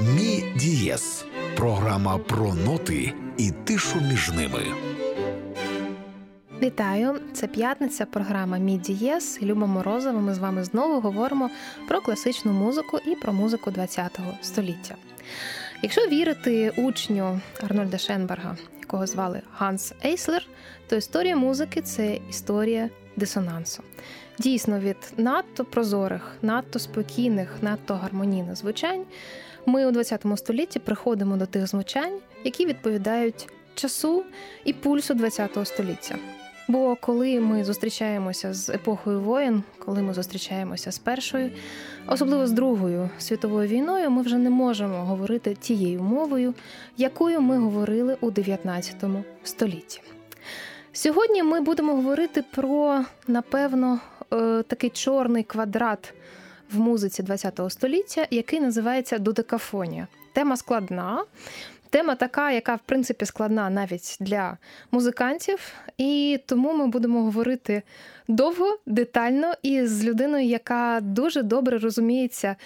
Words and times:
Мі 0.00 0.44
дієс 0.56 1.24
програма 1.56 2.18
про 2.18 2.54
ноти 2.54 3.12
і 3.36 3.50
тишу 3.50 4.00
між 4.00 4.30
ними. 4.32 4.60
Вітаю! 6.62 7.20
Це 7.32 7.46
п'ятниця, 7.46 8.06
програма 8.06 8.58
Мі 8.58 8.78
Дієс. 8.78 9.42
Люба 9.42 9.66
Морозова. 9.66 10.20
Ми 10.20 10.34
з 10.34 10.38
вами 10.38 10.64
знову 10.64 11.00
говоримо 11.00 11.50
про 11.88 12.00
класичну 12.00 12.52
музику 12.52 12.98
і 13.06 13.14
про 13.14 13.32
музику 13.32 13.72
ХХ 13.72 14.20
століття. 14.42 14.94
Якщо 15.82 16.06
вірити 16.06 16.70
учню 16.70 17.40
Арнольда 17.64 17.98
Шенберга, 17.98 18.56
якого 18.80 19.06
звали 19.06 19.42
Ганс 19.56 19.92
Ейслер, 20.04 20.46
то 20.88 20.96
історія 20.96 21.36
музики 21.36 21.82
це 21.82 22.18
історія 22.30 22.90
дисонансу. 23.16 23.82
Дійсно, 24.38 24.80
від 24.80 24.96
надто 25.16 25.64
прозорих, 25.64 26.36
надто 26.42 26.78
спокійних, 26.78 27.56
надто 27.62 27.94
гармонійних 27.94 28.56
звучань 28.56 29.04
ми 29.66 29.86
у 29.86 29.92
ХХ 29.92 30.36
столітті 30.38 30.78
приходимо 30.78 31.36
до 31.36 31.46
тих 31.46 31.66
звучань, 31.66 32.18
які 32.44 32.66
відповідають 32.66 33.48
часу 33.74 34.24
і 34.64 34.72
пульсу 34.72 35.14
ХХ 35.18 35.66
століття. 35.66 36.14
Бо 36.68 36.96
коли 37.00 37.40
ми 37.40 37.64
зустрічаємося 37.64 38.54
з 38.54 38.68
епохою 38.68 39.20
воєн, 39.20 39.62
коли 39.78 40.02
ми 40.02 40.14
зустрічаємося 40.14 40.92
з 40.92 40.98
першою, 40.98 41.50
особливо 42.06 42.46
з 42.46 42.52
Другою 42.52 43.10
світовою 43.18 43.68
війною, 43.68 44.10
ми 44.10 44.22
вже 44.22 44.38
не 44.38 44.50
можемо 44.50 45.04
говорити 45.04 45.54
тією 45.60 46.02
мовою, 46.02 46.54
якою 46.96 47.40
ми 47.40 47.58
говорили 47.58 48.16
у 48.20 48.30
19 48.30 49.04
столітті. 49.44 50.00
Сьогодні 50.92 51.42
ми 51.42 51.60
будемо 51.60 51.94
говорити 51.94 52.44
про, 52.54 53.04
напевно, 53.28 54.00
е, 54.32 54.62
такий 54.62 54.90
чорний 54.90 55.42
квадрат 55.42 56.14
в 56.72 56.78
музиці 56.78 57.22
ХХ 57.22 57.70
століття, 57.70 58.26
який 58.30 58.60
називається 58.60 59.18
додекафонія. 59.18 60.06
Тема 60.32 60.56
складна. 60.56 61.24
Тема 61.90 62.14
така, 62.14 62.50
яка 62.50 62.74
в 62.74 62.80
принципі 62.86 63.26
складна 63.26 63.70
навіть 63.70 64.16
для 64.20 64.56
музикантів, 64.90 65.58
і 65.98 66.40
тому 66.46 66.74
ми 66.74 66.86
будемо 66.86 67.22
говорити 67.22 67.82
довго, 68.28 68.78
детально 68.86 69.54
і 69.62 69.86
з 69.86 70.04
людиною, 70.04 70.46
яка 70.46 70.98
дуже 71.02 71.42
добре 71.42 71.78
розуміється 71.78 72.56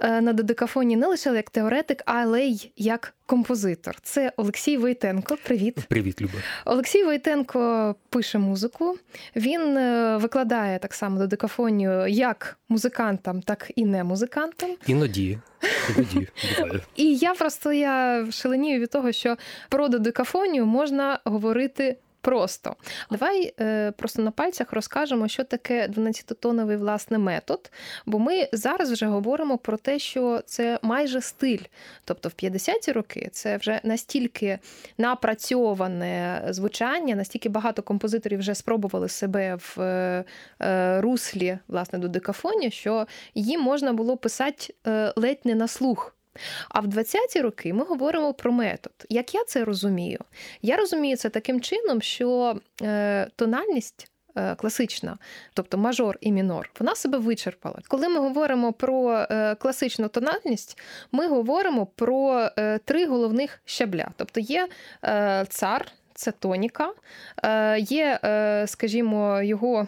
на 0.00 0.32
додекафоні 0.32 0.96
не 0.96 1.06
лише 1.06 1.34
як 1.34 1.50
теоретик, 1.50 2.02
але 2.06 2.42
й 2.42 2.70
як 2.76 3.14
композитор. 3.26 3.96
Це 4.02 4.32
Олексій 4.36 4.76
Войтенко. 4.76 5.36
Привіт, 5.44 5.76
привіт, 5.88 6.22
Люба. 6.22 6.32
Олексій 6.64 7.04
Войтенко 7.04 7.94
пише 8.08 8.38
музику. 8.38 8.98
Він 9.36 9.76
е, 9.76 10.16
викладає 10.16 10.78
так 10.78 10.94
само 10.94 11.18
додекафонію 11.18 12.06
як 12.06 12.58
музикантам, 12.68 13.42
так 13.42 13.70
і 13.76 13.84
не 13.84 14.04
музикантам. 14.04 14.70
Іноді. 14.86 15.38
Іноді 15.96 16.28
І 16.96 17.16
я 17.16 17.34
просто 17.34 17.72
я 17.72 18.26
шаленію 18.30 18.80
від 18.80 18.90
того, 18.90 19.12
що 19.12 19.36
про 19.68 19.88
додекафонію 19.88 20.66
можна 20.66 21.20
говорити 21.24 21.96
просто. 22.20 22.76
Давай 23.10 23.54
е, 23.60 23.92
просто 23.96 24.22
на 24.22 24.30
пальцях 24.30 24.72
розкажемо, 24.72 25.28
що 25.28 25.44
таке 25.44 25.88
12-тоновий 25.88 26.76
власне 26.76 27.18
метод. 27.18 27.70
Бо 28.06 28.18
ми 28.18 28.48
зараз 28.52 28.92
вже 28.92 29.06
говоримо 29.06 29.58
про 29.58 29.76
те, 29.76 29.98
що 29.98 30.40
це 30.46 30.78
майже 30.82 31.20
стиль. 31.20 31.64
Тобто 32.04 32.28
в 32.28 32.32
50-ті 32.32 32.92
роки 32.92 33.28
це 33.32 33.56
вже 33.56 33.80
настільки 33.84 34.58
напрацьоване 34.98 36.42
звучання, 36.48 37.14
настільки 37.14 37.48
багато 37.48 37.82
композиторів 37.82 38.38
вже 38.38 38.54
спробували 38.54 39.08
себе 39.08 39.54
в 39.54 39.80
е, 40.60 41.00
руслі 41.00 41.58
власне 41.68 41.98
до 41.98 42.08
декафоні, 42.08 42.70
що 42.70 43.06
їм 43.34 43.60
можна 43.60 43.92
було 43.92 44.16
писати 44.16 44.74
е, 44.86 45.12
ледь 45.16 45.40
не 45.44 45.54
на 45.54 45.68
слух. 45.68 46.14
А 46.68 46.80
в 46.80 46.86
20-ті 46.86 47.40
роки 47.40 47.72
ми 47.72 47.84
говоримо 47.84 48.34
про 48.34 48.52
метод. 48.52 48.92
Як 49.08 49.34
я 49.34 49.44
це 49.44 49.64
розумію? 49.64 50.18
Я 50.62 50.76
розумію 50.76 51.16
це 51.16 51.28
таким 51.28 51.60
чином, 51.60 52.02
що 52.02 52.60
е, 52.82 53.28
тональність. 53.36 54.06
Е, 54.36 54.54
класична, 54.54 55.18
тобто 55.54 55.78
мажор 55.78 56.18
і 56.20 56.32
мінор, 56.32 56.70
вона 56.78 56.94
себе 56.94 57.18
вичерпала. 57.18 57.78
Коли 57.88 58.08
ми 58.08 58.20
говоримо 58.20 58.72
про 58.72 59.26
е, 59.30 59.54
класичну 59.54 60.08
тональність, 60.08 60.78
ми 61.12 61.28
говоримо 61.28 61.86
про 61.86 62.48
три 62.84 63.06
головних 63.06 63.60
щабля. 63.64 64.10
Тобто 64.16 64.40
є 64.40 64.68
цар, 65.48 65.86
це 66.14 66.32
тоніка, 66.32 66.92
є, 67.78 68.20
скажімо, 68.66 69.42
його 69.42 69.86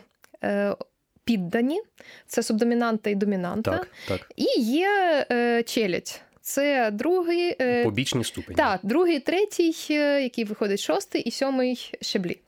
піддані, 1.25 1.82
це 2.26 2.42
субдомінанта 2.42 3.10
і 3.10 3.14
домінанта, 3.14 3.70
так, 3.70 3.88
так. 4.08 4.31
і 4.36 4.60
є 4.60 5.64
челядь. 5.66 6.20
Це 6.42 6.91
другий 6.91 7.56
е, 7.60 7.84
побічні 7.84 8.25
ступені. 8.25 8.56
Так, 8.56 8.80
другий, 8.82 9.20
третій, 9.20 9.75
е, 9.91 10.22
який 10.22 10.44
виходить 10.44 10.80
шостий 10.80 11.22
і 11.22 11.30
сьомий 11.30 11.94
щеблі. 12.00 12.38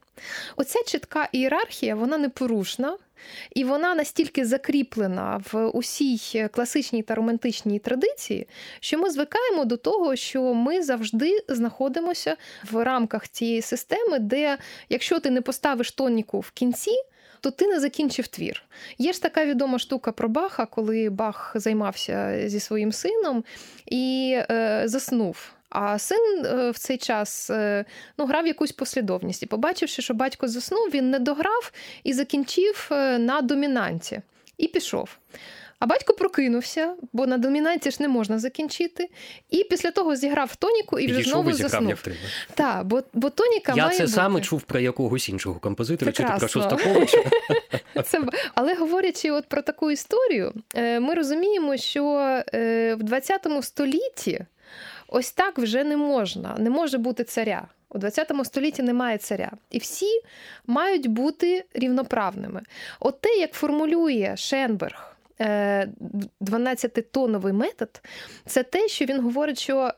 Оця 0.56 0.82
чітка 0.86 1.28
ієрархія, 1.32 1.94
вона 1.94 2.18
непорушна. 2.18 2.96
І 3.54 3.64
вона 3.64 3.94
настільки 3.94 4.44
закріплена 4.44 5.42
в 5.52 5.68
усій 5.68 6.48
класичній 6.52 7.02
та 7.02 7.14
романтичній 7.14 7.78
традиції, 7.78 8.46
що 8.80 8.98
ми 8.98 9.10
звикаємо 9.10 9.64
до 9.64 9.76
того, 9.76 10.16
що 10.16 10.54
ми 10.54 10.82
завжди 10.82 11.38
знаходимося 11.48 12.36
в 12.70 12.84
рамках 12.84 13.28
цієї 13.28 13.62
системи, 13.62 14.18
де 14.18 14.58
якщо 14.88 15.20
ти 15.20 15.30
не 15.30 15.40
поставиш 15.40 15.92
тоніку 15.92 16.40
в 16.40 16.50
кінці, 16.50 16.92
то 17.44 17.50
ти 17.50 17.66
не 17.66 17.80
закінчив 17.80 18.26
твір. 18.26 18.62
Є 18.98 19.12
ж 19.12 19.22
така 19.22 19.46
відома 19.46 19.78
штука 19.78 20.12
про 20.12 20.28
Баха, 20.28 20.66
коли 20.66 21.10
Бах 21.10 21.52
займався 21.54 22.48
зі 22.48 22.60
своїм 22.60 22.92
сином 22.92 23.44
і 23.86 24.36
е, 24.50 24.82
заснув. 24.84 25.52
А 25.70 25.98
син 25.98 26.46
е, 26.46 26.70
в 26.70 26.78
цей 26.78 26.96
час 26.96 27.50
е, 27.50 27.84
ну, 28.18 28.26
грав 28.26 28.46
якусь 28.46 28.72
послідовність. 28.72 29.42
І 29.42 29.46
побачивши, 29.46 30.02
що 30.02 30.14
батько 30.14 30.48
заснув, 30.48 30.88
він 30.94 31.10
не 31.10 31.18
дограв 31.18 31.72
і 32.04 32.12
закінчив 32.12 32.88
е, 32.92 33.18
на 33.18 33.42
домінанті 33.42 34.20
і 34.58 34.68
пішов. 34.68 35.16
А 35.78 35.86
батько 35.86 36.14
прокинувся, 36.14 36.94
бо 37.12 37.26
на 37.26 37.38
домінанті 37.38 37.90
ж 37.90 37.96
не 38.00 38.08
можна 38.08 38.38
закінчити. 38.38 39.08
І 39.50 39.64
після 39.64 39.90
того 39.90 40.16
зіграв 40.16 40.56
тоніку 40.56 40.98
і 40.98 41.06
вже 41.06 41.14
Підійшов 41.16 41.32
знову 41.32 41.50
і 41.50 41.52
заснув. 41.52 42.02
Так, 42.54 42.84
бо 42.86 43.02
бо 43.12 43.30
тоніка 43.30 43.72
Я 43.76 43.84
має 43.84 43.98
це 43.98 44.02
бути. 44.04 44.14
саме 44.14 44.40
чув 44.40 44.62
про 44.62 44.80
якогось 44.80 45.28
іншого 45.28 45.60
композитора, 45.60 46.12
Прекрасно. 46.12 46.48
чи 46.48 46.54
ти 46.54 46.60
про 46.60 46.78
Шостаковича. 46.78 47.18
Це, 48.04 48.20
але 48.54 48.74
говорячи 48.74 49.30
от 49.30 49.46
про 49.48 49.62
таку 49.62 49.90
історію, 49.90 50.52
е, 50.74 51.00
ми 51.00 51.14
розуміємо, 51.14 51.76
що 51.76 52.04
е, 52.54 52.94
в 52.94 53.02
20 53.02 53.46
столітті 53.62 54.40
ось 55.08 55.32
так 55.32 55.58
вже 55.58 55.84
не 55.84 55.96
можна, 55.96 56.56
не 56.58 56.70
може 56.70 56.98
бути 56.98 57.24
царя. 57.24 57.66
У 57.88 57.98
20 57.98 58.32
столітті 58.44 58.82
немає 58.82 59.18
царя, 59.18 59.50
і 59.70 59.78
всі 59.78 60.20
мають 60.66 61.06
бути 61.06 61.64
рівноправними. 61.74 62.62
От 63.00 63.20
те, 63.20 63.28
як 63.28 63.52
формулює 63.52 64.34
Шенберг. 64.36 65.13
12-тоновий 65.40 67.50
е, 67.50 67.52
метод 67.52 68.02
це 68.46 68.62
те, 68.62 68.88
що 68.88 69.04
він 69.04 69.20
говорить, 69.20 69.58
що 69.58 69.90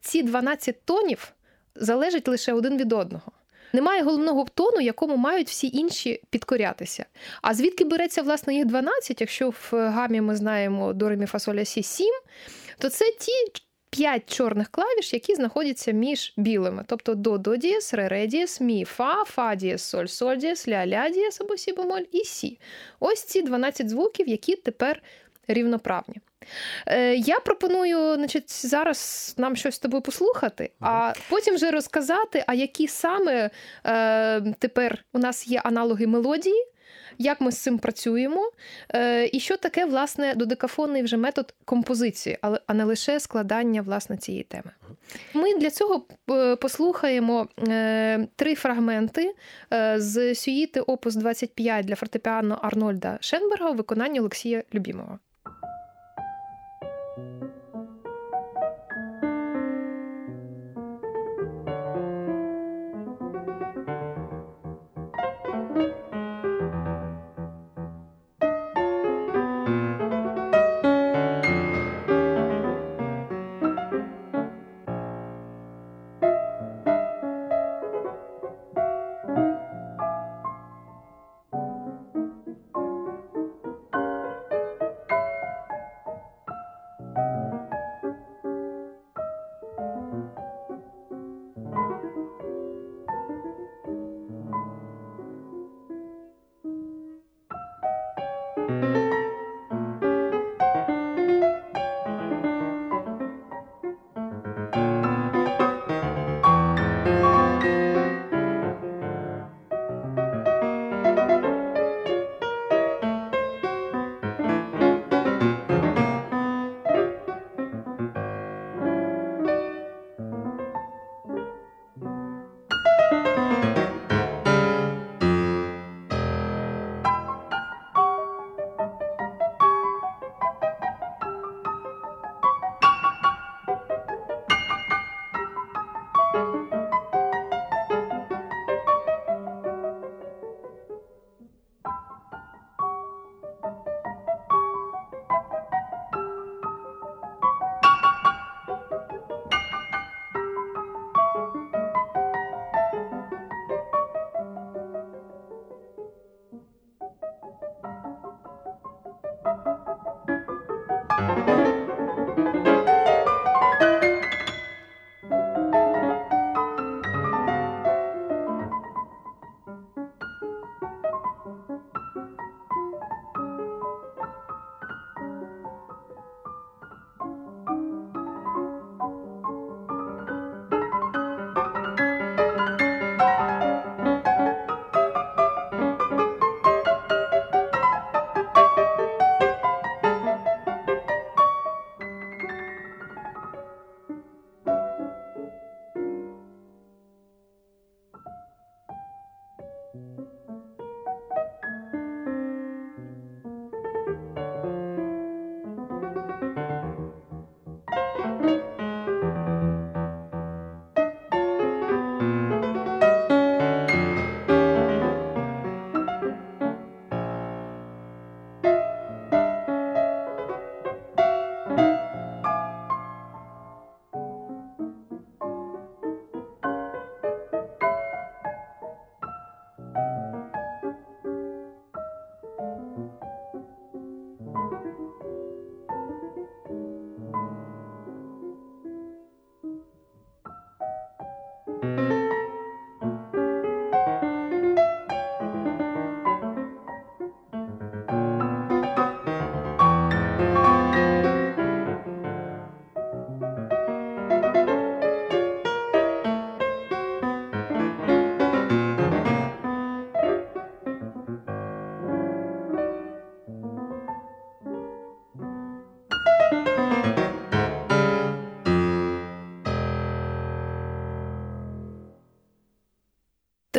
ці 0.00 0.22
12 0.22 0.84
тонів 0.84 1.32
залежать 1.74 2.28
лише 2.28 2.52
один 2.52 2.76
від 2.76 2.92
одного. 2.92 3.32
Немає 3.72 4.02
головного 4.02 4.46
тону, 4.54 4.80
якому 4.80 5.16
мають 5.16 5.48
всі 5.48 5.76
інші 5.76 6.22
підкорятися. 6.30 7.06
А 7.42 7.54
звідки 7.54 7.84
береться, 7.84 8.22
власне, 8.22 8.54
їх 8.54 8.64
12, 8.64 9.20
якщо 9.20 9.50
в 9.50 9.70
гамі 9.72 10.20
ми 10.20 10.36
знаємо 10.36 10.92
до 10.92 11.08
ре 11.08 11.17
мі 11.17 11.26
фа 11.26 11.34
соль 11.34 11.51
ля 11.51 11.64
сі 11.64 11.82
7, 11.82 12.06
то 12.78 12.88
це 12.88 13.04
ті 13.04 13.32
п'ять 13.94 14.34
чорних 14.34 14.68
клавіш, 14.68 15.12
які 15.12 15.34
знаходяться 15.34 15.92
між 15.92 16.34
білими. 16.36 16.84
Тобто 16.86 17.14
до 17.14 17.38
до 17.38 17.56
дієс, 17.56 17.94
ре, 17.94 18.08
ре 18.08 18.26
дієс, 18.26 18.60
мі, 18.60 18.84
фа, 18.84 19.24
фа 19.24 19.54
дієс, 19.54 19.82
соль, 19.82 20.06
соль 20.06 20.36
дієс, 20.36 20.68
ля, 20.68 20.86
ля 20.86 21.10
дієс 21.10 21.40
або 21.40 21.56
сі 21.56 21.72
бемоль 21.72 22.02
і 22.12 22.24
сі. 22.24 22.58
Ось 23.00 23.24
ці 23.24 23.42
12 23.42 23.88
звуків, 23.90 24.28
які 24.28 24.56
тепер 24.56 25.02
рівноправні. 25.48 26.16
Е, 26.86 27.14
я 27.14 27.40
пропоную 27.40 28.14
значить, 28.14 28.66
зараз 28.66 29.34
нам 29.38 29.56
щось 29.56 29.74
з 29.74 29.78
тобою 29.78 30.02
послухати, 30.02 30.70
а 30.80 31.12
потім 31.28 31.54
вже 31.54 31.70
розказати, 31.70 32.44
а 32.46 32.54
які 32.54 32.88
саме 32.88 33.50
е, 33.86 34.40
тепер 34.58 35.04
у 35.12 35.18
нас 35.18 35.48
є 35.48 35.60
аналоги 35.64 36.06
мелодії, 36.06 36.66
як 37.18 37.40
ми 37.40 37.52
з 37.52 37.58
цим 37.58 37.78
працюємо, 37.78 38.50
е, 38.94 39.30
і 39.32 39.40
що 39.40 39.56
таке 39.56 39.84
власне 39.84 40.34
додекафонний 40.34 41.02
вже 41.02 41.16
метод 41.16 41.54
композиції, 41.64 42.38
а 42.66 42.74
не 42.74 42.84
лише 42.84 43.20
складання 43.20 43.82
власне 43.82 44.16
цієї 44.16 44.44
теми. 44.44 44.70
Ми 45.34 45.58
для 45.58 45.70
цього 45.70 46.06
послухаємо 46.60 47.48
три 48.36 48.54
фрагменти 48.54 49.34
з 49.96 50.34
сюїти 50.34 50.80
опус 50.80 51.14
25 51.14 51.86
для 51.86 51.94
фортепіано 51.94 52.58
Арнольда 52.62 53.18
Шенберга 53.20 53.70
у 53.70 53.74
виконанні 53.74 54.20
Олексія 54.20 54.62
Любімова. 54.74 55.18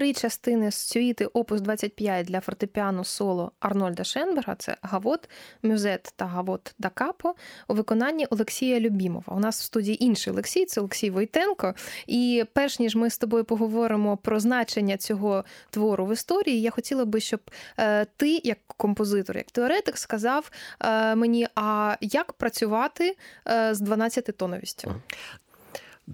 Три 0.06 0.14
частини 0.14 0.72
з 0.72 0.76
сюїти 0.76 1.26
опус 1.26 1.62
25 1.62 2.26
для 2.26 2.40
фортепіано 2.40 3.04
соло 3.04 3.52
Арнольда 3.60 4.04
Шенберга. 4.04 4.56
Це 4.56 4.78
Гавот, 4.82 5.30
Мюзет 5.64 6.14
та 6.16 6.26
Гавот 6.26 6.76
да 6.80 6.90
Капо 6.90 7.36
у 7.68 7.74
виконанні 7.74 8.26
Олексія 8.26 8.80
Любімова. 8.80 9.34
У 9.36 9.40
нас 9.40 9.62
в 9.62 9.64
студії 9.64 10.04
інший 10.04 10.34
Олексій, 10.34 10.66
це 10.66 10.82
Олексій 10.82 11.10
Войтенко. 11.10 11.74
І 12.08 12.46
перш 12.54 12.80
ніж 12.80 12.96
ми 12.96 13.10
з 13.10 13.18
тобою 13.18 13.44
поговоримо 13.44 14.18
про 14.18 14.40
значення 14.40 14.98
цього 14.98 15.46
твору 15.70 16.06
в 16.06 16.14
історії, 16.14 16.62
я 16.62 16.72
хотіла 16.72 17.06
би, 17.06 17.20
щоб 17.20 17.40
е, 17.80 18.06
ти, 18.06 18.42
як 18.44 18.58
композитор, 18.68 19.38
як 19.38 19.52
теоретик, 19.52 19.98
сказав 19.98 20.52
е, 20.80 21.16
мені, 21.16 21.48
а 21.56 21.96
як 22.02 22.34
працювати 22.34 23.18
е, 23.48 23.76
з 23.76 23.82
12-тоновістю? 23.82 24.94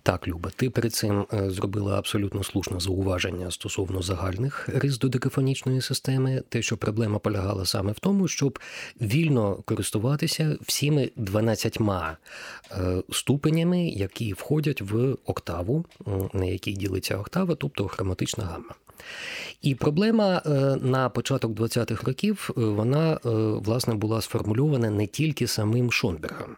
Так, 0.03 0.27
Люба, 0.27 0.51
ти 0.55 0.69
перед 0.69 0.93
цим 0.93 1.25
е, 1.33 1.49
зробила 1.49 1.97
абсолютно 1.97 2.43
слушне 2.43 2.79
зауваження 2.79 3.51
стосовно 3.51 4.01
загальних 4.01 4.69
рис 4.69 4.99
додекафонічної 4.99 5.81
системи. 5.81 6.43
Те, 6.49 6.61
що 6.61 6.77
проблема 6.77 7.19
полягала 7.19 7.65
саме 7.65 7.91
в 7.91 7.99
тому, 7.99 8.27
щоб 8.27 8.59
вільно 9.01 9.55
користуватися 9.55 10.57
всіми 10.61 11.09
12 11.15 11.77
е, 11.81 12.17
ступенями, 13.11 13.87
які 13.87 14.33
входять 14.33 14.81
в 14.81 15.17
октаву, 15.25 15.85
на 16.33 16.45
якій 16.45 16.73
ділиться 16.73 17.17
октава, 17.17 17.55
тобто 17.55 17.87
хроматична 17.87 18.43
гамма. 18.43 18.75
І 19.61 19.75
проблема 19.75 20.41
е, 20.45 20.49
на 20.81 21.09
початок 21.09 21.51
20-х 21.51 22.07
років 22.07 22.49
вона 22.55 23.19
власне 23.63 23.93
була 23.93 24.21
сформульована 24.21 24.89
не 24.89 25.07
тільки 25.07 25.47
самим 25.47 25.91
Шонбергом. 25.91 26.55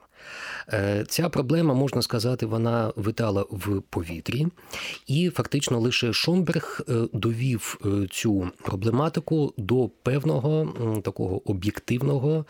Е, 0.73 1.05
ця 1.07 1.29
проблема, 1.29 1.73
можна 1.73 2.01
сказати, 2.01 2.45
вона 2.45 2.93
витала 2.95 3.45
в 3.49 3.81
повітрі, 3.81 4.47
і 5.07 5.29
фактично 5.29 5.79
лише 5.79 6.13
Шонберг 6.13 6.81
е, 6.89 6.93
довів 7.13 7.79
е, 7.85 8.07
цю 8.11 8.49
проблематику 8.63 9.53
до 9.57 9.89
певного 10.03 10.73
такого 11.03 11.49
об'єктивного 11.51 12.45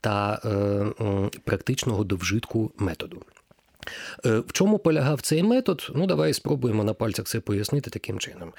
та 0.00 0.40
практичного 1.44 2.04
довжитку 2.04 2.72
методу. 2.78 3.22
В 4.24 4.52
чому 4.52 4.78
полягав 4.78 5.20
цей 5.20 5.42
метод? 5.42 5.90
Ну, 5.94 6.06
давай 6.06 6.32
спробуємо 6.32 6.84
на 6.84 6.94
пальцях 6.94 7.26
це 7.26 7.40
пояснити 7.40 7.90
таким 7.90 8.18
чином. 8.18 8.52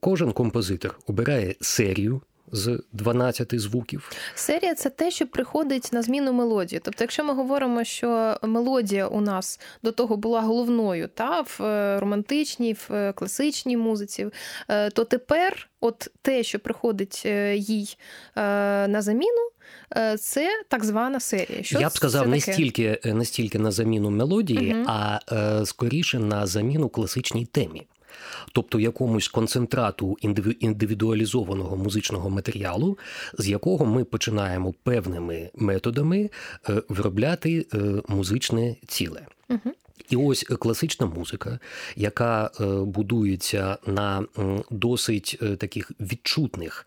Кожен 0.00 0.32
композитор 0.32 0.98
обирає 1.06 1.54
серію 1.60 2.20
з 2.54 2.82
12 2.92 3.60
звуків. 3.60 4.10
Серія 4.34 4.74
це 4.74 4.90
те, 4.90 5.10
що 5.10 5.26
приходить 5.26 5.88
на 5.92 6.02
зміну 6.02 6.32
мелодії. 6.32 6.80
Тобто, 6.84 7.04
якщо 7.04 7.24
ми 7.24 7.34
говоримо, 7.34 7.84
що 7.84 8.38
мелодія 8.42 9.06
у 9.06 9.20
нас 9.20 9.60
до 9.82 9.92
того 9.92 10.16
була 10.16 10.40
головною, 10.40 11.08
та 11.14 11.40
в 11.40 11.62
е, 11.62 12.00
романтичній, 12.00 12.72
в 12.72 12.94
е, 12.94 13.12
класичній 13.12 13.76
музиці, 13.76 14.26
е, 14.68 14.90
то 14.90 15.04
тепер, 15.04 15.68
от 15.80 16.10
те, 16.22 16.42
що 16.42 16.58
приходить 16.58 17.24
їй 17.54 17.96
на 18.36 19.02
заміну. 19.02 19.50
Це 20.18 20.48
так 20.68 20.84
звана 20.84 21.20
серія. 21.20 21.62
Що 21.62 21.80
Я 21.80 21.88
б 21.88 21.92
сказав 21.92 22.28
не 22.28 22.40
стільки 22.40 23.00
не 23.04 23.24
стільки 23.24 23.58
на 23.58 23.70
заміну 23.70 24.10
мелодії, 24.10 24.74
угу. 24.74 24.84
а 24.86 25.20
скоріше 25.64 26.18
на 26.18 26.46
заміну 26.46 26.88
класичній 26.88 27.46
темі 27.46 27.86
тобто 28.52 28.80
якомусь 28.80 29.28
концентрату 29.28 30.16
індивідуалізованого 30.60 31.76
музичного 31.76 32.30
матеріалу, 32.30 32.98
з 33.38 33.48
якого 33.48 33.86
ми 33.86 34.04
починаємо 34.04 34.74
певними 34.82 35.50
методами 35.54 36.30
е, 36.68 36.82
виробляти 36.88 37.66
е, 37.74 37.78
музичне 38.08 38.76
ціле. 38.86 39.26
Угу. 39.50 39.72
І 40.10 40.16
ось 40.16 40.42
класична 40.42 41.06
музика, 41.06 41.58
яка 41.96 42.50
е, 42.60 42.64
будується 42.66 43.78
на 43.86 44.24
досить 44.70 45.40
таких 45.58 45.90
відчутних 46.00 46.86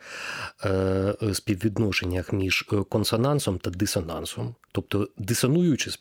співвідношеннях 1.33 2.33
між 2.33 2.65
консонансом 2.89 3.59
та 3.59 3.69
дисонансом. 3.69 4.55
Тобто 4.77 5.07
дисонуюче 5.17 5.91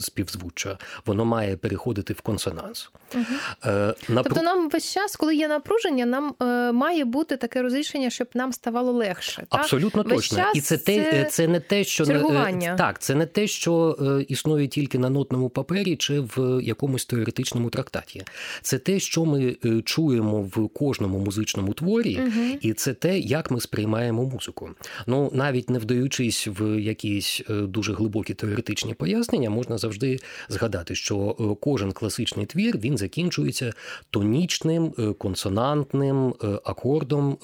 співзвуччя, 0.00 0.78
воно 1.06 1.24
має 1.24 1.56
переходити 1.56 2.12
в 2.14 2.20
консонанс. 2.20 2.90
Угу. 3.14 3.24
Е, 3.64 3.94
напр... 4.08 4.28
Тобто 4.28 4.42
нам 4.42 4.68
весь 4.68 4.92
час, 4.92 5.16
коли 5.16 5.36
є 5.36 5.48
напруження, 5.48 6.06
нам 6.06 6.34
е, 6.42 6.72
має 6.72 7.04
бути 7.04 7.36
таке 7.36 7.62
розрішення, 7.62 8.10
щоб 8.10 8.28
нам 8.34 8.52
ставало 8.52 8.92
легше. 8.92 9.46
Абсолютно 9.50 10.02
так? 10.02 10.12
точно. 10.12 10.44
І 10.54 10.60
це 10.60 10.76
те, 10.76 11.24
це, 11.24 11.48
не 11.48 11.60
те, 11.60 11.84
що 11.84 12.06
чергування. 12.06 12.74
так, 12.76 12.98
це 12.98 13.14
не 13.14 13.26
те, 13.26 13.46
що 13.46 13.96
е, 14.00 14.22
існує 14.28 14.68
тільки 14.68 14.98
на 14.98 15.10
нотному 15.10 15.48
папері 15.48 15.96
чи 15.96 16.20
в 16.20 16.41
якомусь 16.62 17.06
теоретичному 17.06 17.70
трактаті. 17.70 18.22
Це 18.62 18.78
те, 18.78 19.00
що 19.00 19.24
ми 19.24 19.56
е, 19.64 19.82
чуємо 19.82 20.42
в 20.42 20.68
кожному 20.68 21.18
музичному 21.18 21.74
творі, 21.74 22.18
угу. 22.20 22.58
і 22.60 22.72
це 22.72 22.94
те, 22.94 23.18
як 23.18 23.50
ми 23.50 23.60
сприймаємо 23.60 24.24
музику. 24.24 24.70
Ну 25.06 25.30
навіть 25.34 25.70
не 25.70 25.78
вдаючись 25.78 26.48
в 26.48 26.80
якісь 26.80 27.42
е, 27.50 27.52
дуже 27.54 27.92
глибокі 27.92 28.34
теоретичні 28.34 28.94
пояснення, 28.94 29.50
можна 29.50 29.78
завжди 29.78 30.18
згадати, 30.48 30.94
що 30.94 31.36
е, 31.40 31.56
кожен 31.60 31.92
класичний 31.92 32.46
твір 32.46 32.78
він 32.78 32.98
закінчується 32.98 33.72
тонічним, 34.10 35.14
консонантним 35.18 36.34
акордом, 36.64 37.38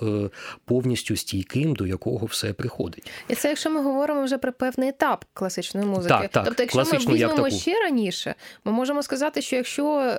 повністю 0.64 1.16
стійким, 1.16 1.74
до 1.74 1.86
якого 1.86 2.26
все 2.26 2.52
приходить. 2.52 3.10
І 3.28 3.34
це 3.34 3.48
якщо 3.48 3.70
ми 3.70 3.82
говоримо 3.82 4.24
вже 4.24 4.38
про 4.38 4.52
певний 4.52 4.88
етап 4.88 5.24
класичної 5.34 5.86
музики. 5.86 6.08
Так, 6.08 6.30
так, 6.30 6.44
тобто, 6.44 6.62
якщо 6.62 6.84
ми 6.84 7.14
візьмемо 7.14 7.50
ще 7.50 7.80
раніше, 7.80 8.34
ми 8.64 8.72
можемо 8.72 8.87
сказати, 9.02 9.42
що 9.42 9.56
якщо 9.56 10.14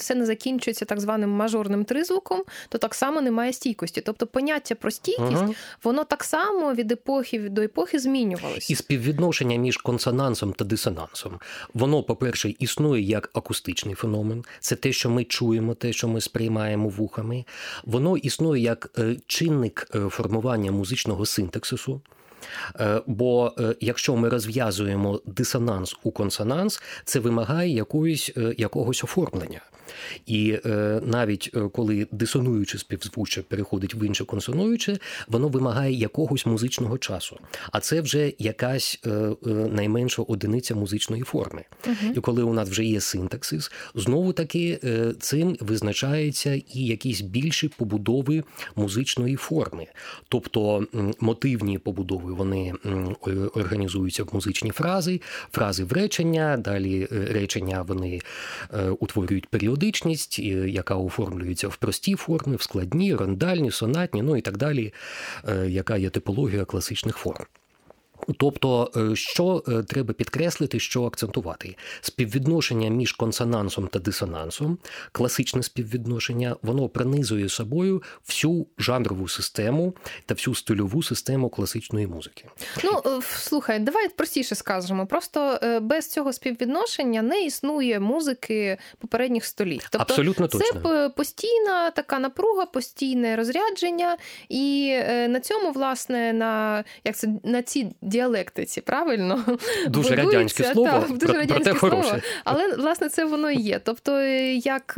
це 0.00 0.14
не 0.14 0.26
закінчується 0.26 0.84
так 0.84 1.00
званим 1.00 1.30
мажорним 1.30 1.84
тризвуком, 1.84 2.42
то 2.68 2.78
так 2.78 2.94
само 2.94 3.20
немає 3.20 3.52
стійкості. 3.52 4.00
Тобто 4.00 4.26
поняття 4.26 4.74
про 4.74 4.90
стійкість, 4.90 5.42
угу. 5.42 5.54
воно 5.84 6.04
так 6.04 6.24
само 6.24 6.74
від 6.74 6.92
епохи 6.92 7.38
до 7.38 7.62
епохи 7.62 7.98
змінювалося. 7.98 8.72
І 8.72 8.76
співвідношення 8.76 9.56
між 9.56 9.76
консонансом 9.76 10.52
та 10.52 10.64
дисонансом. 10.64 11.40
Воно, 11.74 12.02
по-перше, 12.02 12.54
існує 12.58 13.02
як 13.02 13.30
акустичний 13.34 13.94
феномен, 13.94 14.44
це 14.60 14.76
те, 14.76 14.92
що 14.92 15.10
ми 15.10 15.24
чуємо, 15.24 15.74
те, 15.74 15.92
що 15.92 16.08
ми 16.08 16.20
сприймаємо 16.20 16.88
вухами. 16.88 17.44
Воно 17.84 18.16
існує 18.16 18.62
як 18.62 18.90
е, 18.98 19.16
чинник 19.26 19.88
е, 19.94 20.08
формування 20.08 20.72
музичного 20.72 21.26
синтаксису. 21.26 22.00
Е, 22.80 23.00
бо 23.06 23.52
якщо 23.80 24.16
ми 24.16 24.28
розв'язуємо 24.28 25.20
дисонанс 25.26 25.96
у 26.02 26.10
консонанс, 26.10 26.82
це 27.04 27.18
вимагає 27.18 27.70
якоїсь, 27.70 28.30
якогось 28.58 29.04
оформлення. 29.04 29.60
І 30.26 30.58
е, 30.66 31.00
навіть 31.06 31.50
е, 31.56 31.60
коли 31.72 32.06
дисонуюче 32.12 32.78
співзвуччя 32.78 33.42
переходить 33.42 33.94
в 33.94 34.00
інше 34.04 34.24
консонуюче, 34.24 34.98
воно 35.28 35.48
вимагає 35.48 35.94
якогось 35.94 36.46
музичного 36.46 36.98
часу. 36.98 37.38
А 37.72 37.80
це 37.80 38.00
вже 38.00 38.32
якась 38.38 39.00
е, 39.06 39.30
найменша 39.72 40.22
одиниця 40.22 40.74
музичної 40.74 41.22
форми. 41.22 41.64
uh 41.86 42.16
І 42.16 42.20
коли 42.20 42.42
у 42.42 42.52
нас 42.52 42.68
вже 42.68 42.84
є 42.84 43.00
синтаксис, 43.00 43.72
знову 43.94 44.32
таки 44.32 44.78
цим 45.20 45.56
визначаються 45.60 46.54
і 46.54 46.80
якісь 46.80 47.20
більші 47.20 47.68
побудови 47.68 48.44
музичної 48.76 49.36
форми. 49.36 49.86
Тобто 50.28 50.86
мотивні 51.20 51.78
побудови 51.78 52.32
вони 52.32 52.72
організуються 53.54 54.24
в 54.24 54.28
музичні 54.32 54.70
фрази, 54.70 55.20
фрази 55.52 55.84
в 55.84 55.92
речення, 55.92 56.56
далі 56.56 57.08
речення 57.10 57.82
вони 57.82 58.20
утворюють 58.98 59.46
період 59.46 59.79
періодичність, 59.80 60.38
яка 60.68 60.94
оформлюється 60.94 61.68
в 61.68 61.76
прості 61.76 62.14
форми, 62.14 62.56
в 62.56 62.62
складні, 62.62 63.16
рандальні, 63.16 63.70
сонатні, 63.70 64.22
ну 64.22 64.36
і 64.36 64.40
так 64.40 64.56
далі, 64.56 64.92
е, 65.48 65.66
яка 65.68 65.96
є 65.96 66.10
типологія 66.10 66.64
класичних 66.64 67.16
форм. 67.16 67.46
Тобто, 68.38 68.90
е, 68.96 69.16
що 69.16 69.62
е, 69.68 69.82
треба 69.82 70.14
підкреслити, 70.14 70.80
що 70.80 71.04
акцентувати? 71.04 71.76
Співвідношення 72.00 72.88
між 72.88 73.12
консонансом 73.12 73.86
та 73.86 73.98
дисонансом, 73.98 74.78
класичне 75.12 75.62
співвідношення, 75.62 76.56
воно 76.62 76.88
пронизує 76.88 77.48
собою 77.48 78.02
всю 78.28 78.66
жанрову 78.78 79.28
систему 79.28 79.94
та 80.26 80.34
всю 80.34 80.54
стильову 80.54 81.02
систему 81.02 81.48
класичної 81.48 82.06
музики. 82.06 82.44
Ну 82.84 83.02
е, 83.06 83.20
слухай, 83.22 83.78
давай 83.78 84.08
простіше 84.08 84.54
скажемо. 84.54 85.06
Просто 85.06 85.60
без 85.82 86.10
цього 86.10 86.32
співвідношення 86.32 87.22
не 87.22 87.44
існує 87.44 88.00
музики 88.00 88.78
попередніх 88.98 89.44
століть. 89.44 89.88
Тобто, 89.90 90.12
Абсолютно 90.12 90.48
точно. 90.48 90.80
це 90.82 91.08
постійна 91.08 91.90
така 91.90 92.18
напруга, 92.18 92.66
постійне 92.66 93.36
розрядження, 93.36 94.16
і 94.48 94.96
на 95.28 95.40
цьому, 95.40 95.70
власне, 95.70 96.32
на 96.32 96.84
як 97.04 97.16
це 97.16 97.28
на 97.44 97.62
ці 97.62 97.92
діалектиці, 98.10 98.80
правильно? 98.80 99.44
Дуже 99.88 100.14
радянське 100.14 100.64
слово, 100.64 100.88
та, 100.88 101.14
дуже 101.14 101.32
про, 101.32 101.34
радянське 101.34 101.64
проте 101.64 101.78
слово, 101.78 102.02
хороше. 102.02 102.22
Але 102.44 102.76
власне 102.76 103.08
це 103.08 103.24
воно 103.24 103.50
і 103.50 103.60
є. 103.60 103.80
Тобто, 103.84 104.20
як 104.20 104.94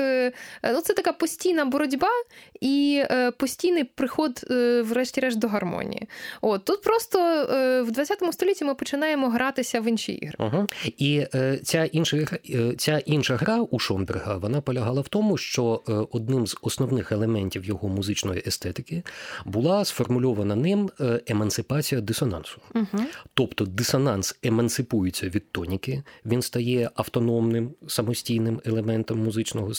ну, 0.72 0.80
це 0.80 0.94
така 0.94 1.12
постійна 1.12 1.64
боротьба 1.64 2.08
і 2.60 3.02
постійний 3.36 3.84
приход, 3.84 4.40
врешті-решт, 4.82 5.38
до 5.38 5.48
гармонії. 5.48 6.08
От 6.40 6.64
тут 6.64 6.82
просто 6.82 7.46
в 7.86 7.90
20 7.90 8.18
столітті 8.32 8.64
ми 8.64 8.74
починаємо 8.74 9.28
гратися 9.28 9.80
в 9.80 9.88
інші 9.88 10.12
ігри. 10.12 10.36
Угу. 10.38 10.66
І 10.84 11.26
ця 11.62 11.84
інша 11.84 12.26
ця 12.78 12.98
інша 12.98 13.36
гра 13.36 13.60
у 13.70 13.78
Шомберга 13.78 14.36
вона 14.36 14.60
полягала 14.60 15.00
в 15.00 15.08
тому, 15.08 15.36
що 15.36 15.82
одним 16.12 16.46
з 16.46 16.56
основних 16.62 17.12
елементів 17.12 17.64
його 17.64 17.88
музичної 17.88 18.42
естетики 18.46 19.02
була 19.44 19.84
сформульована 19.84 20.56
ним 20.56 20.90
емансипація 21.26 22.00
дисонансу. 22.00 22.60
Угу. 22.74 23.01
Тобто 23.34 23.64
дисонанс 23.64 24.36
емансипується 24.42 25.28
від 25.28 25.52
тоніки, 25.52 26.02
він 26.26 26.42
стає 26.42 26.90
автономним 26.94 27.70
самостійним 27.86 28.60
елементом 28.64 29.24
музичного 29.24 29.72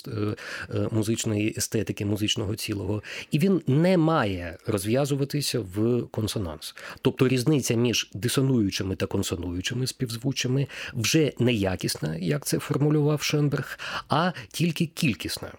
музичної 0.91 1.53
естетики, 1.57 2.05
музичного 2.05 2.55
цілого, 2.55 3.03
і 3.31 3.39
він 3.39 3.61
не 3.67 3.97
має 3.97 4.57
розв'язуватися 4.67 5.59
в 5.59 6.07
консонанс. 6.11 6.75
Тобто 7.01 7.27
різниця 7.27 7.73
між 7.73 8.09
дисонуючими 8.13 8.95
та 8.95 9.05
консонуючими 9.05 9.87
співзвучами 9.87 10.67
вже 10.93 11.31
не 11.39 11.53
якісна, 11.53 12.15
як 12.15 12.45
це 12.45 12.59
формулював 12.59 13.21
Шенберг, 13.21 13.79
а 14.09 14.31
тільки 14.51 14.85
кількісна. 14.85 15.51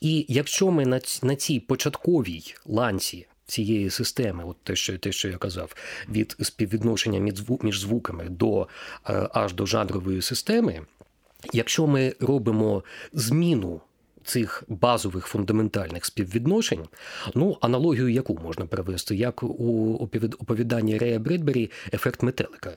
І 0.00 0.26
якщо 0.28 0.70
ми 0.70 0.86
на 1.22 1.36
цій 1.36 1.60
початковій 1.60 2.54
ланці 2.66 3.26
цієї 3.46 3.90
системи, 3.90 4.44
от 4.44 4.56
те, 4.62 4.76
що 4.76 4.98
те, 4.98 5.12
що 5.12 5.28
я 5.28 5.36
казав, 5.36 5.74
від 6.08 6.36
співвідношення 6.40 7.34
між 7.62 7.80
звуками 7.80 8.28
до 8.28 8.68
е, 9.08 9.28
аж 9.32 9.52
до 9.54 9.66
жанрової 9.66 10.22
системи, 10.22 10.80
якщо 11.52 11.86
ми 11.86 12.14
робимо 12.20 12.84
зміну. 13.12 13.80
Цих 14.26 14.64
базових 14.68 15.26
фундаментальних 15.26 16.04
співвідношень, 16.04 16.84
ну 17.34 17.58
аналогію 17.60 18.08
яку 18.08 18.38
можна 18.42 18.66
привести, 18.66 19.16
як 19.16 19.42
у 19.42 19.94
оповіданні 20.40 20.98
Рея 20.98 21.18
Бредбері 21.18 21.70
ефект 21.92 22.22
метелика. 22.22 22.76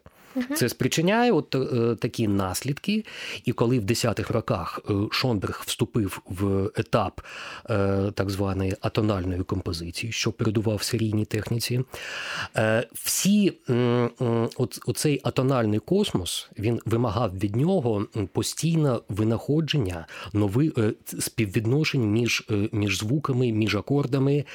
Це 0.55 0.69
спричиняє 0.69 1.31
от 1.31 1.55
е, 1.55 1.96
такі 1.96 2.27
наслідки. 2.27 3.05
І 3.46 3.51
коли 3.51 3.79
в 3.79 3.84
10-х 3.84 4.34
роках 4.34 4.79
е, 4.89 4.93
Шонберг 5.12 5.63
вступив 5.65 6.22
в 6.25 6.72
етап 6.75 7.22
е, 7.69 8.12
так 8.13 8.29
званої 8.29 8.75
атональної 8.81 9.43
композиції, 9.43 10.12
що 10.12 10.31
передував 10.31 10.84
серійній 10.84 11.25
техніці, 11.25 11.81
всі 12.93 13.53
оцей 14.86 15.22
атональний 15.24 15.79
космос 15.79 16.50
він 16.60 16.79
вимагав 16.86 17.38
від 17.39 17.55
нього 17.55 18.05
постійно 18.34 19.01
винаходження 19.10 20.07
нових 20.34 20.72
співвідношень 21.19 22.12
між, 22.12 22.48
між 22.72 23.00
звуками, 23.00 23.51
між 23.51 23.75
акордами. 23.75 24.46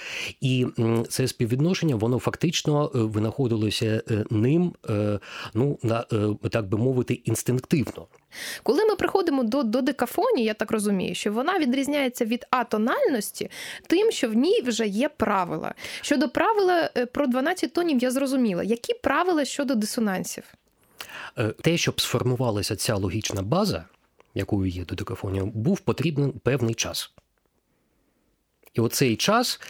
І 0.41 0.67
це 1.09 1.29
співвідношення, 1.29 1.97
воно 1.97 2.19
фактично 2.19 2.91
винаходилося 2.95 4.03
ним. 4.31 4.73
Ну, 5.63 5.79
на 5.83 6.05
е, 6.45 6.49
так 6.49 6.69
би 6.69 6.79
мовити, 6.79 7.15
інстинктивно. 7.15 8.07
Коли 8.63 8.85
ми 8.85 8.97
приходимо 8.97 9.43
до 9.43 9.63
до 9.63 9.81
декафонії, 9.81 10.47
я 10.47 10.55
так 10.55 10.71
розумію, 10.71 11.15
що 11.15 11.33
вона 11.33 11.59
відрізняється 11.59 12.25
від 12.25 12.47
атональності 12.51 13.51
тим, 13.87 14.11
що 14.11 14.29
в 14.29 14.35
ній 14.35 14.61
вже 14.61 14.87
є 14.87 15.09
правила. 15.09 15.75
Щодо 16.01 16.29
правила 16.29 16.91
е, 16.97 17.07
про 17.07 17.27
12 17.27 17.73
тонів, 17.73 18.03
я 18.03 18.11
зрозуміла. 18.11 18.63
Які 18.63 18.95
правила 18.95 19.45
щодо 19.45 19.75
дисонансів? 19.75 20.45
Е, 21.39 21.49
те, 21.49 21.77
щоб 21.77 22.01
сформувалася 22.01 22.77
ця 22.77 22.95
логічна 22.95 23.43
база, 23.43 23.85
якою 24.35 24.71
є 24.71 24.85
до 24.85 24.95
декафонії, 24.95 25.45
був 25.55 25.81
потрібен 25.81 26.33
певний 26.33 26.75
час. 26.75 27.11
І 28.75 28.81
оцей 28.81 29.17
час 29.17 29.61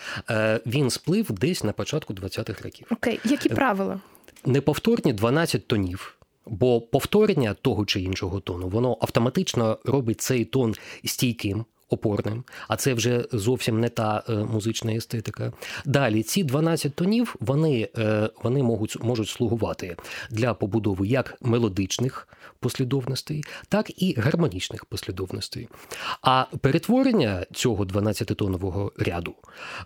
він 0.66 0.90
сплив 0.90 1.30
десь 1.30 1.64
на 1.64 1.72
початку 1.72 2.14
20-х 2.14 2.62
років. 2.62 2.86
Окей, 2.90 3.20
які 3.24 3.48
правила? 3.48 4.00
Неповторні 4.44 5.12
12 5.12 5.66
тонів. 5.66 6.18
Бо 6.46 6.80
повторення 6.80 7.54
того 7.54 7.86
чи 7.86 8.00
іншого 8.00 8.40
тону, 8.40 8.68
воно 8.68 8.96
автоматично 9.00 9.78
робить 9.84 10.20
цей 10.20 10.44
тон 10.44 10.74
стійким, 11.04 11.64
опорним, 11.92 12.44
а 12.68 12.76
це 12.76 12.94
вже 12.94 13.24
зовсім 13.32 13.80
не 13.80 13.88
та 13.88 14.22
е, 14.28 14.32
музична 14.32 14.92
естетика. 14.92 15.52
Далі 15.84 16.22
ці 16.22 16.44
12 16.44 16.94
тонів 16.94 17.36
вони 17.40 17.88
е, 17.98 18.30
вони 18.42 18.62
можуть 18.62 19.04
можуть 19.04 19.28
слугувати 19.28 19.96
для 20.30 20.54
побудови 20.54 21.06
як 21.06 21.34
мелодичних 21.40 22.28
послідовностей, 22.60 23.44
так 23.68 24.02
і 24.02 24.14
гармонічних 24.18 24.84
послідовностей. 24.84 25.68
А 26.22 26.44
перетворення 26.60 27.46
цього 27.52 27.84
12-тонового 27.84 28.90
ряду 28.98 29.34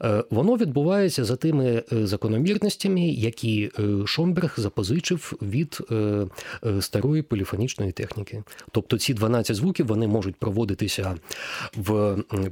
е, 0.02 0.24
воно 0.30 0.56
відбувається 0.56 1.24
за 1.24 1.36
тими 1.36 1.82
закономірностями, 1.90 3.00
які 3.00 3.70
Шомберг 4.06 4.54
запозичив 4.56 5.32
від 5.42 5.80
старої 6.80 7.22
поліфонічної 7.22 7.92
техніки. 7.92 8.42
Тобто 8.70 8.98
ці 8.98 9.14
12 9.14 9.56
звуків 9.56 9.86
вони 9.86 10.06
можуть 10.06 10.36
проводитися 10.36 11.14
в 11.76 11.95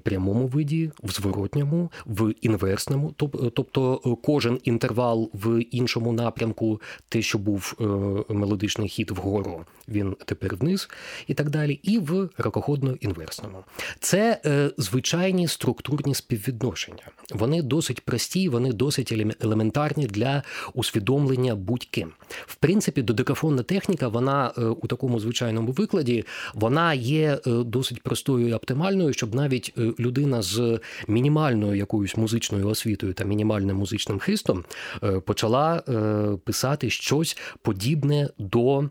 прямому 0.02 0.46
виді, 0.46 0.90
в 1.02 1.10
зворотньому, 1.10 1.90
в 2.06 2.34
інверсному, 2.40 3.14
тобто 3.54 4.00
е, 4.06 4.16
кожен 4.22 4.60
інтервал 4.64 5.30
в 5.32 5.62
іншому 5.62 6.12
напрямку, 6.12 6.80
те, 7.08 7.22
що 7.22 7.38
був 7.38 7.74
е, 7.80 8.34
мелодичний 8.34 8.88
хід 8.88 9.10
вгору, 9.10 9.64
він 9.88 10.16
тепер 10.24 10.56
вниз, 10.56 10.88
і 11.26 11.34
так 11.34 11.50
далі, 11.50 11.80
і 11.82 11.98
в 11.98 12.28
ракоходно-інверсному. 12.38 13.64
Це 14.00 14.40
е, 14.46 14.70
звичайні 14.78 15.48
структурні 15.48 16.14
співвідношення. 16.14 17.10
Вони 17.30 17.62
досить 17.62 18.00
прості, 18.00 18.48
вони 18.48 18.72
досить 18.72 19.12
елементарні 19.40 20.06
для 20.06 20.42
усвідомлення 20.74 21.54
будь-ким. 21.54 22.12
В 22.46 22.54
принципі, 22.54 23.02
додекафонна 23.02 23.62
техніка, 23.62 24.08
вона 24.08 24.48
у 24.82 24.86
такому 24.86 25.20
звичайному 25.20 25.72
викладі, 25.72 26.24
вона 26.54 26.94
є 26.94 27.38
досить 27.46 28.02
простою 28.02 28.48
і 28.48 28.52
оптимальною, 28.52 29.12
щоб 29.12 29.33
навіть 29.34 29.74
е, 29.78 29.92
людина 29.98 30.42
з 30.42 30.80
мінімальною 31.08 31.74
якоюсь 31.74 32.16
музичною 32.16 32.68
освітою 32.68 33.14
та 33.14 33.24
мінімальним 33.24 33.76
музичним 33.76 34.18
хистом 34.18 34.64
е, 35.02 35.20
почала 35.20 35.82
е, 35.88 36.36
писати 36.44 36.90
щось 36.90 37.36
подібне 37.62 38.28
до 38.38 38.90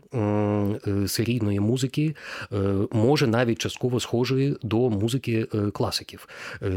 серійної 1.06 1.60
музики, 1.60 2.14
може 2.92 3.26
навіть 3.26 3.58
частково 3.58 4.00
схожої 4.00 4.56
до 4.62 4.90
музики 4.90 5.46
класиків 5.72 6.28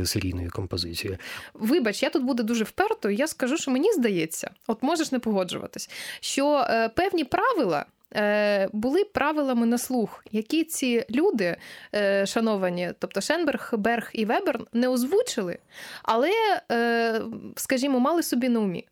серійної 0.05 0.49
композиції. 0.49 1.17
Вибач, 1.53 2.03
я 2.03 2.09
тут 2.09 2.23
буду 2.23 2.43
дуже 2.43 2.63
вперто. 2.63 3.09
Я 3.09 3.27
скажу, 3.27 3.57
що 3.57 3.71
мені 3.71 3.93
здається, 3.93 4.51
от 4.67 4.83
можеш 4.83 5.11
не 5.11 5.19
погоджуватись, 5.19 5.89
що 6.19 6.65
певні 6.95 7.23
правила. 7.23 7.85
Е, 8.15 8.69
були 8.73 9.03
правилами 9.03 9.65
на 9.65 9.77
слух, 9.77 10.23
які 10.31 10.63
ці 10.63 11.05
люди, 11.09 11.57
е, 11.95 12.25
шановані, 12.25 12.91
тобто 12.99 13.21
Шенберг, 13.21 13.69
Берг 13.73 14.09
і 14.13 14.25
Веберн, 14.25 14.67
не 14.73 14.87
озвучили, 14.87 15.57
але, 16.03 16.31
е, 16.71 17.21
скажімо, 17.55 17.99
мали 17.99 18.23
собі 18.23 18.49
на 18.49 18.59
умі. 18.59 18.87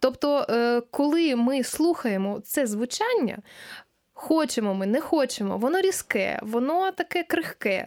Тобто, 0.00 0.46
коли 0.90 1.36
ми 1.36 1.64
слухаємо 1.64 2.40
це 2.40 2.66
звучання, 2.66 3.38
Хочемо 4.20 4.74
ми, 4.74 4.86
не 4.86 5.00
хочемо, 5.00 5.58
воно 5.58 5.80
різке, 5.80 6.38
воно 6.42 6.90
таке 6.90 7.22
крихке, 7.22 7.86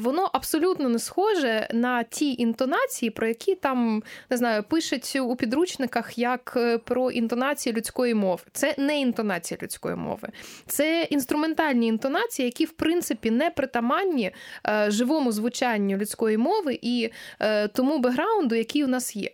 воно 0.00 0.30
абсолютно 0.32 0.88
не 0.88 0.98
схоже 0.98 1.68
на 1.72 2.02
ті 2.02 2.34
інтонації, 2.34 3.10
про 3.10 3.26
які 3.26 3.54
там 3.54 4.02
не 4.30 4.36
знаю, 4.36 4.62
пишуть 4.62 5.16
у 5.16 5.36
підручниках 5.36 6.18
як 6.18 6.54
е, 6.56 6.78
про 6.78 7.10
інтонації 7.10 7.72
людської 7.72 8.14
мови. 8.14 8.42
Це 8.52 8.74
не 8.78 9.00
інтонація 9.00 9.58
людської 9.62 9.96
мови, 9.96 10.28
це 10.66 11.06
інструментальні 11.10 11.86
інтонації, 11.86 12.46
які 12.46 12.64
в 12.64 12.72
принципі 12.72 13.30
не 13.30 13.50
притаманні 13.50 14.30
е, 14.66 14.90
живому 14.90 15.32
звучанню 15.32 15.96
людської 15.96 16.36
мови 16.36 16.78
і 16.82 17.10
е, 17.40 17.68
тому 17.68 17.98
бекграунду, 17.98 18.54
який 18.54 18.84
у 18.84 18.88
нас 18.88 19.16
є. 19.16 19.30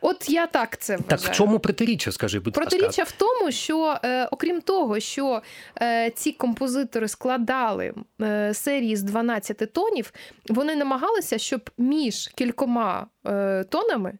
От 0.00 0.30
я 0.30 0.46
так 0.46 0.78
це 0.78 0.92
вважаю. 0.96 1.08
Так 1.08 1.20
в 1.20 1.30
чому 1.30 1.58
протиріччя, 1.58 2.12
скажи, 2.12 2.40
будь 2.40 2.56
ласка? 2.56 2.70
Протиріччя 2.70 3.02
в 3.02 3.12
тому, 3.12 3.50
що 3.50 3.98
е, 4.04 4.26
окрім 4.26 4.60
того, 4.60 5.00
що 5.00 5.42
е, 5.82 6.10
ці 6.10 6.32
композитори 6.32 7.08
складали 7.08 7.94
е, 8.22 8.54
серії 8.54 8.96
з 8.96 9.02
12 9.02 9.72
тонів, 9.72 10.12
вони 10.48 10.76
намагалися, 10.76 11.38
щоб 11.38 11.70
між 11.78 12.28
кількома 12.28 13.06
е, 13.26 13.64
тонами. 13.64 14.18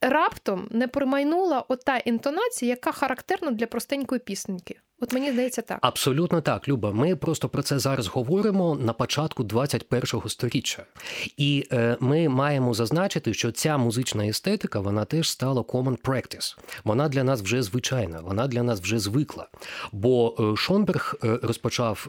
Раптом 0.00 0.68
не 0.70 0.88
промайнула 0.88 1.64
ота 1.68 1.96
інтонація, 1.96 2.68
яка 2.68 2.92
характерна 2.92 3.50
для 3.50 3.66
простенької 3.66 4.18
пісеньки. 4.18 4.80
От 5.00 5.12
мені 5.12 5.32
здається, 5.32 5.62
так 5.62 5.78
абсолютно 5.82 6.40
так, 6.40 6.68
Люба. 6.68 6.92
Ми 6.92 7.16
просто 7.16 7.48
про 7.48 7.62
це 7.62 7.78
зараз 7.78 8.06
говоримо 8.06 8.74
на 8.74 8.92
початку 8.92 9.42
21-го 9.42 10.28
сторіччя, 10.28 10.84
і 11.36 11.66
е, 11.72 11.96
ми 12.00 12.28
маємо 12.28 12.74
зазначити, 12.74 13.34
що 13.34 13.52
ця 13.52 13.76
музична 13.76 14.26
естетика 14.26 14.80
вона 14.80 15.04
теж 15.04 15.30
стала 15.30 15.62
common 15.62 16.00
practice. 16.00 16.58
Вона 16.84 17.08
для 17.08 17.24
нас 17.24 17.42
вже 17.42 17.62
звичайна, 17.62 18.20
вона 18.20 18.46
для 18.46 18.62
нас 18.62 18.80
вже 18.80 18.98
звикла. 18.98 19.48
Бо 19.92 20.34
е, 20.40 20.56
Шонберг 20.56 21.14
е, 21.24 21.38
розпочав 21.42 22.08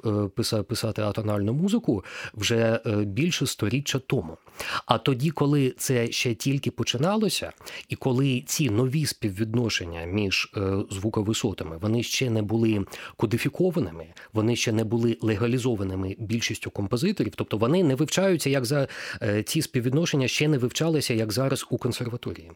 е, 0.54 0.62
писати 0.64 1.02
атональну 1.02 1.54
музику 1.54 2.04
вже 2.34 2.80
більше 3.06 3.48
сторіччя 3.48 4.00
тому. 4.00 4.38
А 4.86 4.98
тоді, 4.98 5.32
коли 5.32 5.74
це 5.78 6.12
ще 6.12 6.34
тільки 6.34 6.72
починалося, 6.72 7.52
і 7.90 7.96
коли 7.96 8.44
ці 8.48 8.70
нові 8.70 9.06
співвідношення 9.06 10.06
між 10.06 10.54
звуковисотами 10.92 11.78
вони 11.78 12.04
ще 12.04 12.30
не 12.30 12.42
були 12.42 12.79
кодифікованими, 13.18 14.06
вони 14.34 14.56
ще 14.56 14.72
не 14.72 14.84
були 14.84 15.18
легалізованими 15.22 16.16
більшістю 16.20 16.72
композиторів, 16.72 17.34
тобто 17.36 17.58
вони 17.58 17.84
не 17.84 17.96
вивчаються 17.96 18.50
як 18.50 18.66
за 18.66 18.88
е, 19.22 19.44
ці 19.44 19.62
співвідношення 19.62 20.28
ще 20.28 20.48
не 20.48 20.58
вивчалися 20.58 21.14
як 21.14 21.32
зараз 21.32 21.66
у 21.70 21.78
консерваторії. 21.78 22.52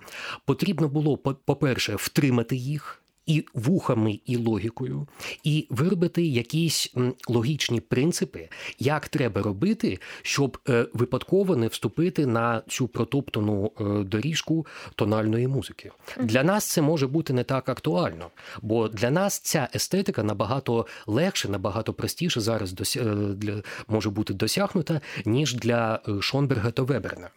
Потрібно 0.45 0.87
було 0.87 1.17
по 1.17 1.55
перше 1.55 1.95
втримати 1.95 2.55
їх 2.55 3.02
і 3.25 3.45
вухами, 3.53 4.19
і 4.25 4.37
логікою, 4.37 5.07
і 5.43 5.67
виробити 5.69 6.23
якісь 6.25 6.93
логічні 7.27 7.81
принципи, 7.81 8.49
як 8.79 9.07
треба 9.07 9.41
робити, 9.41 9.99
щоб 10.21 10.57
е, 10.69 10.85
випадково 10.93 11.55
не 11.55 11.67
вступити 11.67 12.25
на 12.25 12.61
цю 12.67 12.87
протоптану 12.87 13.71
е, 13.79 13.83
доріжку 14.03 14.67
тональної 14.95 15.47
музики. 15.47 15.91
Для 16.19 16.43
нас 16.43 16.65
це 16.65 16.81
може 16.81 17.07
бути 17.07 17.33
не 17.33 17.43
так 17.43 17.69
актуально, 17.69 18.27
бо 18.61 18.87
для 18.87 19.11
нас 19.11 19.39
ця 19.39 19.67
естетика 19.75 20.23
набагато 20.23 20.87
легше, 21.07 21.49
набагато 21.49 21.93
простіше 21.93 22.41
зараз. 22.41 22.95
Е, 22.97 23.03
для 23.33 23.61
може 23.87 24.09
бути 24.09 24.33
досягнута 24.33 25.01
ніж 25.25 25.55
для 25.55 25.99
Шонберга 26.21 26.71
та 26.71 26.83
Веберна. 26.83 27.29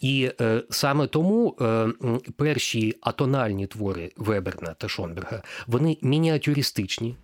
І 0.00 0.30
саме 0.70 1.06
тому 1.06 1.56
перші 2.36 2.96
атональні 3.00 3.66
твори 3.66 4.10
Веберна 4.16 4.74
та 4.74 4.88
Шонберга 4.88 5.23
вони 5.66 5.98
мініатюристичні. 6.02 7.16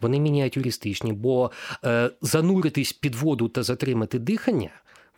Вони 0.00 0.20
мініатюристичні, 0.20 1.12
бо 1.12 1.50
е, 1.84 2.10
зануритись 2.22 2.92
під 2.92 3.14
воду 3.14 3.48
та 3.48 3.62
затримати 3.62 4.18
дихання. 4.18 4.70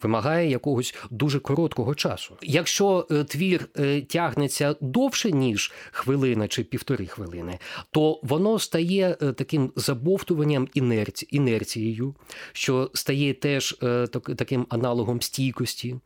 Вимагає 0.02 0.50
якогось 0.50 0.94
дуже 1.10 1.38
короткого 1.38 1.94
часу. 1.94 2.36
Якщо 2.42 3.06
е, 3.10 3.24
твір 3.24 3.68
е, 3.78 4.00
тягнеться 4.00 4.76
довше 4.80 5.32
ніж 5.32 5.72
хвилина 5.92 6.48
чи 6.48 6.64
півтори 6.64 7.06
хвилини, 7.06 7.58
то 7.90 8.20
воно 8.22 8.58
стає 8.58 9.14
таким 9.14 9.72
забовтуванням 9.76 10.68
інерці, 10.74 11.26
інерцією, 11.30 12.14
що 12.52 12.90
стає 12.94 13.34
теж 13.34 13.78
таким 14.36 14.66
аналогом 14.68 15.22
стійкості. 15.22 15.96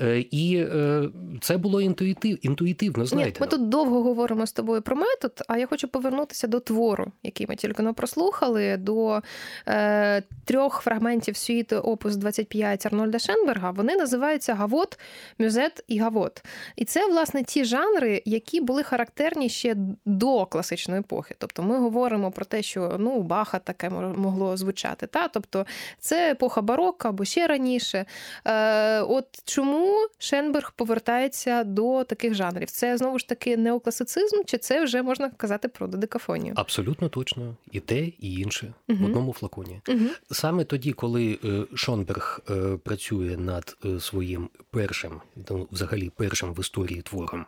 Е, 0.00 0.18
і 0.30 0.56
е, 0.56 1.08
це 1.40 1.56
було 1.56 1.80
інтуїтив, 1.80 2.38
інтуїтивно. 2.42 3.06
знаєте. 3.06 3.40
Ні, 3.40 3.40
Ми 3.40 3.46
тут 3.46 3.68
довго 3.68 4.02
говоримо 4.02 4.46
з 4.46 4.52
тобою 4.52 4.82
про 4.82 4.96
метод, 4.96 5.42
а 5.48 5.58
я 5.58 5.66
хочу 5.66 5.88
повернутися 5.88 6.46
до 6.46 6.60
твору, 6.60 7.12
який 7.22 7.46
ми 7.46 7.56
тільки 7.56 7.82
не 7.82 7.92
прослухали, 7.92 8.76
до 8.76 9.22
е, 9.68 10.22
трьох 10.44 10.80
фрагментів 10.80 11.36
світу 11.36 11.76
опус 11.76 12.16
25 12.16 12.86
Арнольда 12.86 13.18
Шенберга. 13.18 13.70
Вони 13.70 13.96
називаються 13.96 14.54
Гавот, 14.54 14.98
Мюзет 15.38 15.84
і 15.88 15.98
Гавот. 15.98 16.44
І 16.76 16.84
це, 16.84 17.08
власне, 17.08 17.42
ті 17.42 17.64
жанри, 17.64 18.22
які 18.24 18.60
були 18.60 18.82
характерні 18.82 19.48
ще 19.48 19.76
до 20.04 20.46
класичної 20.46 21.00
епохи. 21.00 21.34
Тобто 21.38 21.62
ми 21.62 21.78
говоримо 21.78 22.30
про 22.30 22.44
те, 22.44 22.62
що 22.62 22.96
ну, 22.98 23.22
Баха 23.22 23.58
таке 23.58 23.90
могло 23.90 24.56
звучати. 24.56 25.06
Та? 25.06 25.28
Тобто 25.28 25.66
це 25.98 26.30
епоха 26.30 26.62
барока 26.62 27.08
або 27.08 27.24
ще 27.24 27.46
раніше. 27.46 28.04
Е, 28.44 29.00
От 29.00 29.26
Чому 29.56 30.08
Шенберг 30.18 30.72
повертається 30.72 31.64
до 31.64 32.04
таких 32.04 32.34
жанрів? 32.34 32.70
Це 32.70 32.98
знову 32.98 33.18
ж 33.18 33.28
таки 33.28 33.56
неокласицизм, 33.56 34.36
чи 34.46 34.58
це 34.58 34.84
вже 34.84 35.02
можна 35.02 35.30
казати 35.30 35.68
про 35.68 35.86
додекафонію? 35.86 36.52
Абсолютно 36.56 37.08
точно, 37.08 37.56
і 37.72 37.80
те, 37.80 37.98
і 38.00 38.34
інше 38.34 38.74
угу. 38.88 38.98
в 39.02 39.04
одному 39.04 39.32
флаконі. 39.32 39.80
Угу. 39.88 40.06
Саме 40.30 40.64
тоді, 40.64 40.92
коли 40.92 41.38
е, 41.44 41.64
Шонберг 41.74 42.40
е, 42.50 42.78
працює 42.84 43.36
над 43.36 43.76
е, 43.84 44.00
своїм 44.00 44.48
першим, 44.70 45.20
ну, 45.50 45.68
взагалі 45.72 46.10
першим 46.16 46.54
в 46.54 46.60
історії 46.60 47.02
твором, 47.02 47.46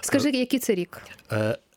скажи, 0.00 0.30
який 0.30 0.58
це 0.58 0.74
рік? 0.74 1.02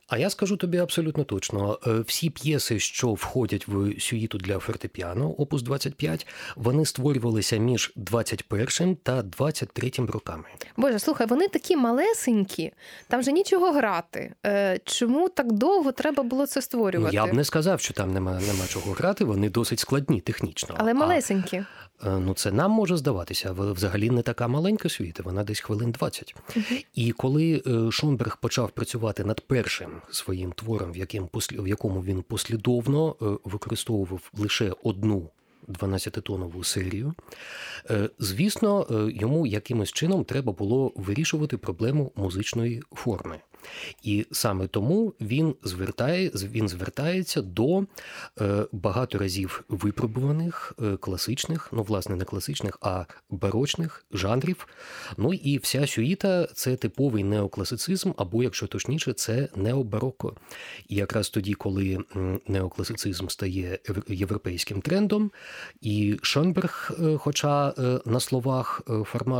А 0.09 0.17
я 0.17 0.29
скажу 0.29 0.57
тобі 0.57 0.77
абсолютно 0.77 1.23
точно: 1.23 1.79
е, 1.87 1.99
всі 1.99 2.29
п'єси, 2.29 2.79
що 2.79 3.13
входять 3.13 3.67
в 3.67 4.01
сюїту 4.01 4.37
для 4.37 4.59
фортепіано, 4.59 5.29
опус 5.29 5.61
25, 5.61 6.27
вони 6.55 6.85
створювалися 6.85 7.57
між 7.57 7.91
21 7.95 8.95
та 8.95 9.21
23 9.21 9.91
роками. 9.97 10.43
Боже, 10.77 10.99
слухай, 10.99 11.27
вони 11.27 11.47
такі 11.47 11.75
малесенькі, 11.75 12.71
там 13.07 13.23
же 13.23 13.31
нічого 13.31 13.71
грати. 13.71 14.33
Е, 14.45 14.79
чому 14.85 15.29
так 15.29 15.51
довго 15.51 15.91
треба 15.91 16.23
було 16.23 16.47
це 16.47 16.61
створювати? 16.61 17.17
Ну, 17.17 17.25
я 17.25 17.31
б 17.31 17.35
не 17.35 17.43
сказав, 17.43 17.79
що 17.79 17.93
там 17.93 18.13
нема, 18.13 18.31
нема 18.31 18.67
чого 18.67 18.91
грати. 18.91 19.25
Вони 19.25 19.49
досить 19.49 19.79
складні 19.79 20.21
технічно, 20.21 20.75
але 20.77 20.93
малесенькі. 20.93 21.63
Е, 22.05 22.09
ну 22.19 22.33
це 22.33 22.51
нам 22.51 22.71
може 22.71 22.97
здаватися, 22.97 23.51
взагалі 23.51 24.09
не 24.09 24.21
така 24.21 24.47
маленька 24.47 24.89
світа, 24.89 25.23
вона 25.23 25.43
десь 25.43 25.59
хвилин 25.59 25.91
20. 25.91 26.35
Uh-huh. 26.55 26.85
І 26.95 27.11
коли 27.11 27.63
е, 27.67 27.91
Шонберг 27.91 28.37
почав 28.37 28.71
працювати 28.71 29.23
над 29.23 29.41
першим 29.41 29.89
своїм 30.11 30.51
твором, 30.51 30.91
в 30.91 30.97
яким 30.97 31.29
в 31.51 31.67
якому 31.67 32.03
він 32.03 32.21
послідовно 32.21 33.15
е, 33.21 33.25
використовував 33.43 34.31
лише 34.37 34.73
одну 34.83 35.29
12-тонову 35.67 36.63
серію, 36.63 37.13
звісно, 38.19 38.87
йому 39.13 39.47
якимось 39.47 39.91
чином 39.91 40.23
треба 40.23 40.53
було 40.53 40.91
вирішувати 40.95 41.57
проблему 41.57 42.11
музичної 42.15 42.83
форми. 42.91 43.39
І 44.03 44.25
саме 44.31 44.67
тому 44.67 45.13
він 45.21 45.55
звертає, 45.63 46.29
він 46.29 46.69
звертається 46.69 47.41
до 47.41 47.83
е, 48.41 48.65
багато 48.71 49.17
разів 49.17 49.63
випробуваних 49.69 50.73
е, 50.81 50.97
класичних, 50.97 51.69
ну, 51.71 51.83
власне, 51.83 52.15
не 52.15 52.25
класичних, 52.25 52.77
а 52.81 53.05
барочних 53.29 54.05
жанрів. 54.11 54.67
Ну 55.17 55.33
і 55.33 55.57
вся 55.57 55.87
сюїта 55.87 56.47
це 56.53 56.75
типовий 56.75 57.23
неокласицизм, 57.23 58.11
або, 58.17 58.43
якщо 58.43 58.67
точніше, 58.67 59.13
це 59.13 59.49
необароко. 59.55 60.35
І 60.87 60.95
якраз 60.95 61.29
тоді, 61.29 61.53
коли 61.53 61.97
неокласицизм 62.47 63.27
стає 63.27 63.79
європейським 64.07 64.81
трендом, 64.81 65.31
і 65.81 66.19
Шонберг, 66.21 66.91
е, 66.99 67.17
хоча 67.17 67.73
на 68.05 68.19
словах 68.19 68.81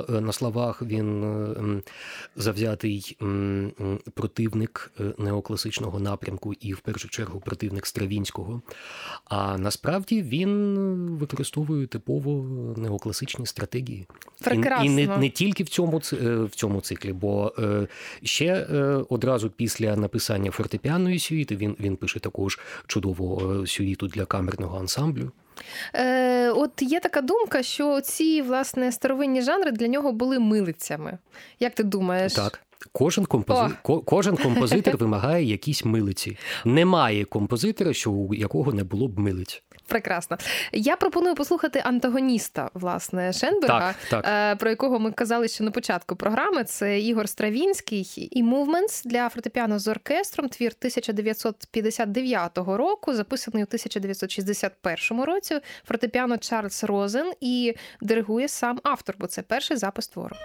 на 0.09 0.31
словах 0.31 0.81
він 0.81 1.83
завзятий 2.35 3.17
противник 4.09 4.91
е, 4.99 5.03
неокласичного 5.17 5.99
напрямку 5.99 6.53
і, 6.53 6.73
в 6.73 6.79
першу 6.79 7.09
чергу, 7.09 7.39
противник 7.39 7.85
Стравінського. 7.85 8.61
А 9.25 9.57
насправді 9.57 10.21
він 10.21 10.75
використовує 11.19 11.87
типово 11.87 12.43
неокласичні 12.77 13.45
стратегії. 13.45 14.07
Прекрасно. 14.43 14.85
І, 14.85 14.87
і 14.87 15.07
не 15.07 15.17
не 15.17 15.29
тільки 15.29 15.63
в 15.63 15.69
цьому 15.69 16.01
е, 16.13 16.35
в 16.35 16.49
цьому 16.49 16.81
циклі, 16.81 17.13
бо 17.13 17.53
е, 17.59 17.87
ще 18.23 18.65
одразу 19.09 19.49
після 19.49 19.95
написання 19.95 20.51
фортепіаної 20.51 21.19
сюїти 21.19 21.55
він 21.55 21.75
він 21.79 21.95
пише 21.95 22.19
також 22.19 22.59
чудову 22.87 23.67
сюїту 23.67 24.07
для 24.07 24.25
камерного 24.25 24.79
ансамблю. 24.79 25.31
Е, 25.93 26.49
От 26.51 26.81
є 26.81 26.99
така 26.99 27.21
думка, 27.21 27.63
що 27.63 28.01
ці 28.01 28.41
власне 28.41 28.91
старовинні 28.91 29.41
жанри 29.41 29.71
для 29.71 29.87
нього 29.87 30.11
були 30.11 30.39
милицями. 30.39 31.17
Як 31.59 31.75
ти 31.75 31.83
думаєш? 31.83 32.33
Так. 32.33 32.61
Кожен 32.91 33.25
компози... 33.25 33.73
кожен 34.05 34.37
композитор 34.43 34.97
вимагає 34.97 35.45
якісь 35.45 35.85
милиці. 35.85 36.37
Немає 36.65 37.25
композитора, 37.25 37.93
що 37.93 38.11
у 38.11 38.33
якого 38.33 38.73
не 38.73 38.83
було 38.83 39.07
б 39.07 39.19
милиць. 39.19 39.63
Прекрасно. 39.87 40.37
Я 40.73 40.95
пропоную 40.95 41.35
послухати 41.35 41.81
антагоніста 41.85 42.69
власне 42.73 43.33
Шенберга, 43.33 43.95
так, 44.09 44.23
так. 44.23 44.25
Е, 44.27 44.55
про 44.55 44.69
якого 44.69 44.99
ми 44.99 45.11
казали 45.11 45.47
ще 45.47 45.63
на 45.63 45.71
початку 45.71 46.15
програми. 46.15 46.63
Це 46.63 46.99
Ігор 46.99 47.29
Стравінський 47.29 48.29
і 48.31 48.43
Movements 48.43 49.01
для 49.05 49.29
фортепіано 49.29 49.79
з 49.79 49.87
оркестром. 49.87 50.49
Твір 50.49 50.71
1959 50.79 52.57
року, 52.57 53.13
записаний 53.13 53.63
у 53.63 53.67
1961 53.67 55.23
році. 55.23 55.59
Фортепіано 55.87 56.37
Чарльз 56.37 56.83
Розен 56.83 57.33
і 57.41 57.75
диригує 58.01 58.47
сам 58.47 58.79
автор, 58.83 59.15
бо 59.19 59.27
це 59.27 59.41
перший 59.41 59.77
запис 59.77 60.07
твору. 60.07 60.35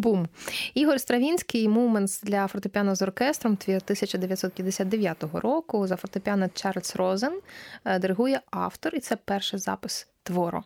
Бум. 0.00 0.28
Ігор 0.74 1.00
Стравінський 1.00 1.68
Муменс 1.68 2.20
для 2.20 2.46
фортепіано 2.46 2.94
з 2.94 3.02
оркестром 3.02 3.52
1959 3.52 5.24
року. 5.32 5.86
За 5.86 5.96
фортепіано 5.96 6.48
Чарльз 6.54 6.96
Розен 6.96 7.40
е, 7.84 7.98
диригує 7.98 8.40
автор, 8.50 8.94
і 8.94 9.00
це 9.00 9.16
перший 9.16 9.58
запис 9.58 10.06
твору. 10.22 10.62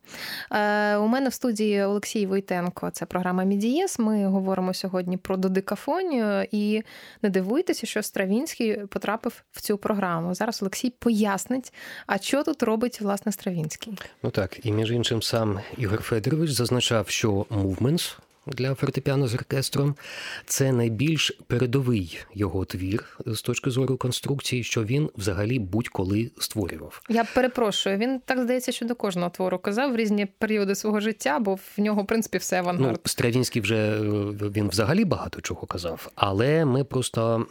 Е, 0.53 0.97
У 0.97 1.07
мене 1.07 1.29
в 1.29 1.33
студії 1.33 1.83
Олексій 1.83 2.27
Войтенко. 2.27 2.91
Це 2.91 3.07
програма 3.07 3.45
Мідієс. 3.45 3.99
Ми 3.99 4.27
говоримо 4.27 4.75
сьогодні 4.75 5.17
про 5.17 5.37
додикафонію. 5.37 6.47
І 6.53 6.83
не 7.23 7.31
дивуйтеся, 7.31 7.87
що 7.87 8.03
Стравінський 8.03 8.77
потрапив 8.77 9.43
в 9.53 9.61
цю 9.61 9.79
програму. 9.79 10.35
Зараз 10.35 10.63
Олексій 10.63 10.91
пояснить, 10.91 11.73
а 12.07 12.19
що 12.19 12.43
тут 12.43 12.63
робить 12.63 13.01
власне 13.01 13.33
Стравінський. 13.33 13.99
Ну 14.23 14.31
так, 14.31 14.67
і 14.67 14.73
між 14.73 14.91
іншим 14.91 15.23
сам 15.23 15.61
Ігор 15.79 16.03
Федорович 16.03 16.51
зазначав, 16.51 17.09
що 17.09 17.31
«Movements» 17.33 18.19
для 18.47 18.75
фортепіано 18.75 19.29
з 19.29 19.35
оркестром. 19.35 19.95
Це 20.47 20.73
найбільш 20.73 21.39
передовий 21.47 22.19
його 22.35 22.65
твір 22.65 23.19
з 23.27 23.43
точки 23.43 23.71
зору 23.71 23.97
конструкції, 23.97 24.65
що 24.65 24.85
він 24.85 25.11
взагалі 25.17 25.59
будь-коли 25.59 26.31
створював. 26.39 27.03
Я 27.09 27.25
перепрошую. 27.25 27.97
Він 27.97 28.21
так 28.25 28.41
здається, 28.41 28.73
що 28.73 28.87
до 28.87 28.95
кожного 28.95 29.31
твору 29.31 29.59
казав 29.59 29.93
в 29.93 29.97
різні 29.97 30.27
періоди 30.27 30.75
свого 30.75 31.01
життя, 31.01 31.39
бо 31.39 31.55
в 31.55 31.81
нього 31.81 32.03
в 32.03 32.07
принципі 32.07 32.39
все 32.39 32.59
авангард. 32.59 32.91
Ну, 32.93 32.99
Стравінський 33.05 33.63
вже 33.63 34.01
він 34.55 34.69
взагалі 34.69 35.05
багато 35.05 35.41
чого 35.41 35.67
казав, 35.67 36.11
але 36.15 36.65
ми 36.65 36.85
просто 36.85 37.47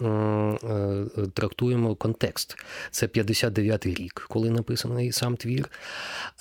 е, 0.64 1.28
трактуємо 1.34 1.96
контекст. 1.96 2.58
Це 2.92 3.06
59-й 3.06 3.94
рік, 3.94 4.26
коли 4.30 4.50
написаний 4.50 5.12
сам 5.12 5.38
твір. 5.38 5.70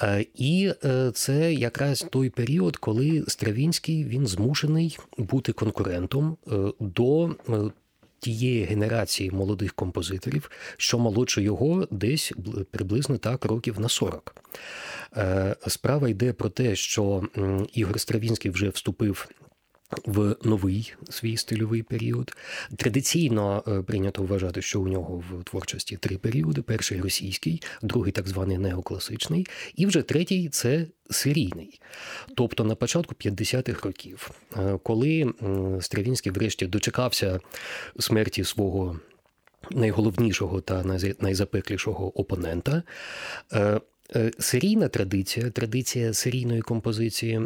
Е, 0.03 0.27
і 0.35 0.73
е, 0.85 1.11
це 1.15 1.53
якраз 1.53 2.07
той 2.11 2.31
період, 2.31 2.77
коли 2.77 3.25
Стравінський 3.29 4.05
він 4.05 4.27
змогли 4.27 4.42
змушений 4.43 4.99
бути 5.19 5.53
конкурентом 5.53 6.37
е, 6.47 6.57
до 6.81 7.27
е, 7.29 7.33
тієї 8.19 8.65
генерації 8.65 9.31
молодих 9.31 9.73
композиторів, 9.73 10.51
що 10.77 10.99
молодше 10.99 11.43
його 11.43 11.89
десь 11.91 12.33
приблизно 12.71 13.19
так 13.19 13.45
років 13.45 13.81
на 13.81 13.89
40. 13.89 14.35
Е, 15.17 15.57
справа 15.67 16.09
йде 16.09 16.33
про 16.33 16.49
те, 16.49 16.77
що 16.77 17.23
Ігор 17.75 18.01
Стравінський 18.01 18.51
вже 18.51 18.69
вступив 18.69 19.29
в 20.05 20.37
новий 20.43 20.95
свій 21.11 21.37
стильовий 21.37 21.83
період. 21.83 22.37
Традиційно 22.77 23.65
е, 23.69 23.83
прийнято 23.83 24.23
вважати, 24.23 24.63
що 24.63 24.81
у 24.81 24.89
нього 24.89 25.25
в 25.31 25.45
творчості 25.45 25.97
три 25.97 26.19
періоди: 26.19 26.63
перший 26.63 27.01
російський, 27.01 27.63
другий 27.83 28.13
так 28.13 28.29
званий 28.29 28.59
неокласичний, 28.59 29.47
і 29.77 29.87
вже 29.87 30.03
третій 30.03 30.49
це 30.49 30.87
серійний. 31.11 31.81
Тобто 32.37 32.65
на 32.65 32.75
початку 32.75 33.15
50-х 33.15 33.87
років, 33.87 34.31
е, 34.57 34.79
коли 34.83 35.33
Стравінський 35.81 36.33
врешті 36.33 36.67
дочекався 36.67 37.41
смерті 37.99 38.45
свого. 38.45 39.01
Найголовнішого 39.71 40.61
та 40.61 40.85
найзапеклішого 41.21 42.21
опонента 42.21 42.83
е, 43.53 43.81
серійна 44.39 44.89
традиція, 44.89 45.51
традиція 45.51 46.13
серійної 46.13 46.61
композиції, 46.61 47.41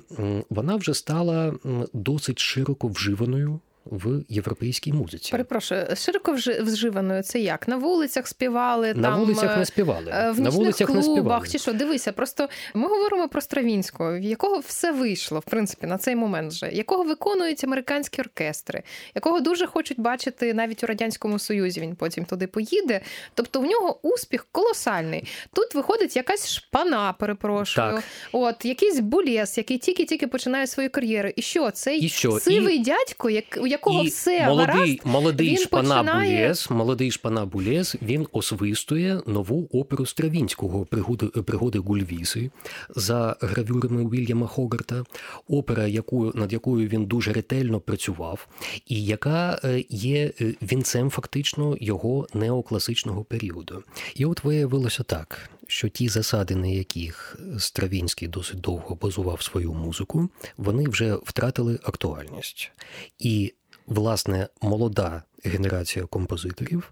вона 0.50 0.76
вже 0.76 0.94
стала 0.94 1.54
досить 1.92 2.38
широко 2.38 2.88
вживаною 2.88 3.60
в 3.90 4.24
європейській 4.28 4.92
музиці. 4.92 5.30
Перепрошую, 5.32 5.86
широко 5.96 6.32
вживаною 6.60 7.22
це 7.22 7.38
як? 7.38 7.68
На 7.68 7.76
вулицях 7.76 8.28
співали, 8.28 8.94
на 8.94 9.02
там, 9.02 9.20
вулицях 9.20 9.58
не 9.58 9.64
співали. 9.64 10.12
Е, 10.14 10.30
в 10.30 10.40
на 10.40 10.50
вулицях 10.50 10.86
клубах, 10.86 11.06
не 11.06 11.12
співали. 11.12 11.48
чи 11.48 11.58
що, 11.58 11.72
дивися, 11.72 12.12
просто 12.12 12.48
ми 12.74 12.88
говоримо 12.88 13.28
про 13.28 13.40
Стравінського, 13.40 14.18
в 14.18 14.22
якого 14.22 14.58
все 14.58 14.92
вийшло, 14.92 15.38
в 15.38 15.50
принципі, 15.50 15.86
на 15.86 15.98
цей 15.98 16.16
момент 16.16 16.52
вже, 16.52 16.68
якого 16.68 17.04
виконують 17.04 17.64
американські 17.64 18.20
оркестри, 18.20 18.82
якого 19.14 19.40
дуже 19.40 19.66
хочуть 19.66 20.00
бачити 20.00 20.54
навіть 20.54 20.84
у 20.84 20.86
Радянському 20.86 21.38
Союзі. 21.38 21.80
Він 21.80 21.96
потім 21.96 22.24
туди 22.24 22.46
поїде. 22.46 23.00
Тобто 23.34 23.60
в 23.60 23.64
нього 23.64 23.98
успіх 24.02 24.46
колосальний. 24.52 25.28
Тут 25.52 25.74
виходить 25.74 26.16
якась 26.16 26.50
шпана, 26.50 27.12
перепрошую. 27.12 27.92
Так. 27.92 28.04
От 28.32 28.64
якийсь 28.64 29.00
булєс, 29.00 29.58
який 29.58 29.78
тільки-тільки 29.78 30.26
починає 30.26 30.66
свою 30.66 30.90
кар'єру. 30.90 31.28
І 31.36 31.42
що 31.42 31.70
цей 31.70 32.00
І 32.00 32.08
що? 32.08 32.40
сивий 32.40 32.76
І... 32.76 32.82
дядько, 32.82 33.30
як 33.30 33.58
якого 33.76 34.02
і 34.02 34.08
все 34.08 34.46
молодий 34.46 34.74
гаразд, 34.74 35.00
молодий 35.04 35.48
він 35.48 35.58
шпана 35.58 36.02
починає... 36.02 36.38
Булєс, 36.38 36.70
молодий 36.70 37.10
шпана 37.10 37.46
Булєс, 37.46 37.96
він 38.02 38.26
освистує 38.32 39.20
нову 39.26 39.68
оперу 39.72 40.06
Стравінського 40.06 40.84
пригоди 40.84 41.26
пригоди 41.26 41.78
Гульвіси 41.78 42.50
за 42.96 43.36
гравюрами 43.40 44.02
Уільяма 44.02 44.46
Хогарта, 44.46 45.04
опера, 45.48 45.86
яку 45.86 46.32
над 46.34 46.52
якою 46.52 46.88
він 46.88 47.06
дуже 47.06 47.32
ретельно 47.32 47.80
працював, 47.80 48.48
і 48.86 49.04
яка 49.04 49.60
е, 49.64 49.84
є 49.88 50.32
е, 50.40 50.54
вінцем 50.62 51.10
фактично 51.10 51.76
його 51.80 52.26
неокласичного 52.34 53.24
періоду. 53.24 53.82
І 54.14 54.24
от 54.24 54.44
виявилося 54.44 55.02
так 55.02 55.50
що 55.66 55.88
ті 55.88 56.08
засади, 56.08 56.56
на 56.56 56.66
яких 56.66 57.38
Стравінський 57.58 58.28
досить 58.28 58.60
довго 58.60 58.94
базував 58.94 59.42
свою 59.42 59.72
музику, 59.72 60.28
вони 60.56 60.88
вже 60.88 61.14
втратили 61.14 61.78
актуальність. 61.82 62.70
І, 63.18 63.54
власне, 63.86 64.48
молода 64.62 65.22
генерація 65.44 66.06
композиторів, 66.06 66.90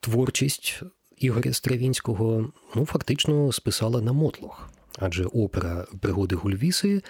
творчість 0.00 0.82
Ігоря 1.16 1.52
Стравінського 1.52 2.52
ну, 2.74 2.86
фактично 2.86 3.52
списала 3.52 4.00
на 4.00 4.12
мотлох. 4.12 4.70
Адже 4.98 5.24
опера 5.24 5.86
пригоди 6.00 6.36
Гульвіси 6.36 7.02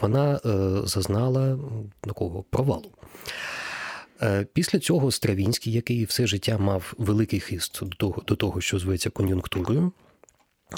вона 0.00 0.34
е, 0.34 0.38
зазнала 0.86 1.58
такого 2.00 2.42
провалу. 2.42 2.90
Е, 4.22 4.46
після 4.52 4.78
цього 4.78 5.10
Стравінський, 5.10 5.72
який 5.72 6.04
все 6.04 6.26
життя 6.26 6.58
мав 6.58 6.94
великий 6.98 7.40
хист 7.40 7.80
до 7.82 7.96
того, 7.96 8.22
до 8.26 8.36
того, 8.36 8.60
що 8.60 8.78
зветься 8.78 9.10
кон'юнктурою, 9.10 9.92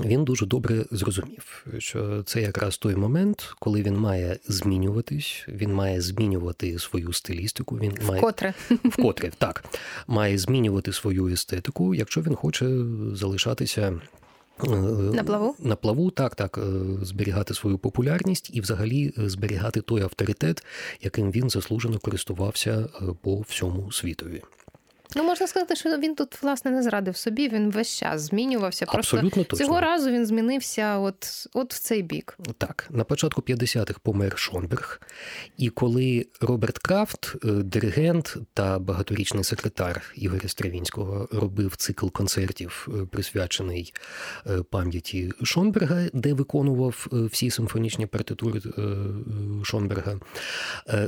він 0.05 0.25
дуже 0.25 0.47
добре 0.47 0.85
зрозумів, 0.91 1.67
що 1.79 2.23
це 2.23 2.41
якраз 2.41 2.79
той 2.79 2.97
момент, 2.97 3.55
коли 3.59 3.83
він 3.83 3.97
має 3.97 4.39
змінюватись, 4.49 5.45
він 5.49 5.75
має 5.75 6.01
змінювати 6.01 6.79
свою 6.79 7.13
стилістику. 7.13 7.77
Він 7.77 7.99
має 8.09 8.21
вкотре 8.21 8.55
вкотре 8.85 9.31
так 9.39 9.65
має 10.07 10.39
змінювати 10.39 10.93
свою 10.93 11.27
естетику, 11.27 11.95
якщо 11.95 12.21
він 12.21 12.35
хоче 12.35 12.85
залишатися. 13.13 14.01
Е, 14.65 14.69
на 14.69 15.25
плаву 15.25 15.57
на 15.59 15.77
плаву, 15.77 16.11
так, 16.11 16.35
так, 16.35 16.59
е, 16.59 16.63
зберігати 17.05 17.55
свою 17.55 17.79
популярність 17.79 18.51
і, 18.53 18.61
взагалі, 18.61 19.13
е, 19.19 19.29
зберігати 19.29 19.81
той 19.81 20.03
авторитет, 20.03 20.65
яким 21.03 21.31
він 21.31 21.51
заслужено 21.51 21.99
користувався 21.99 22.89
по 23.23 23.41
всьому 23.41 23.93
світові. 23.93 24.43
Ну, 25.17 25.25
можна 25.25 25.47
сказати, 25.47 25.77
що 25.77 25.99
він 25.99 26.15
тут 26.15 26.43
власне 26.43 26.71
не 26.71 26.83
зрадив 26.83 27.17
собі. 27.17 27.49
Він 27.49 27.71
весь 27.71 27.97
час 27.97 28.21
змінювався. 28.23 28.87
Просто 28.87 29.17
Абсолютно 29.17 29.45
точно. 29.45 29.67
цього 29.67 29.81
разу 29.81 30.11
він 30.11 30.27
змінився, 30.27 30.99
от 30.99 31.47
от 31.55 31.75
в 31.75 31.79
цей 31.79 32.03
бік. 32.03 32.39
Так 32.59 32.87
на 32.91 33.05
початку 33.05 33.41
50-х 33.41 33.99
помер 34.03 34.39
Шонберг, 34.39 35.01
і 35.57 35.69
коли 35.69 36.27
Роберт 36.41 36.79
Крафт, 36.79 37.35
е, 37.45 37.49
диригент 37.49 38.37
та 38.55 38.79
багаторічний 38.79 39.45
секретар 39.45 40.03
Ігоря 40.15 40.49
Стравінського, 40.49 41.29
робив 41.33 41.77
цикл 41.77 42.09
концертів, 42.09 42.89
е, 42.89 43.07
присвячений 43.07 43.95
е, 44.47 44.63
пам'яті 44.63 45.33
Шонберга, 45.43 46.09
де 46.13 46.35
виконував 46.35 47.07
всі 47.13 47.51
симфонічні 47.51 48.07
партитури 48.07 48.61
Шонберга, 49.65 50.21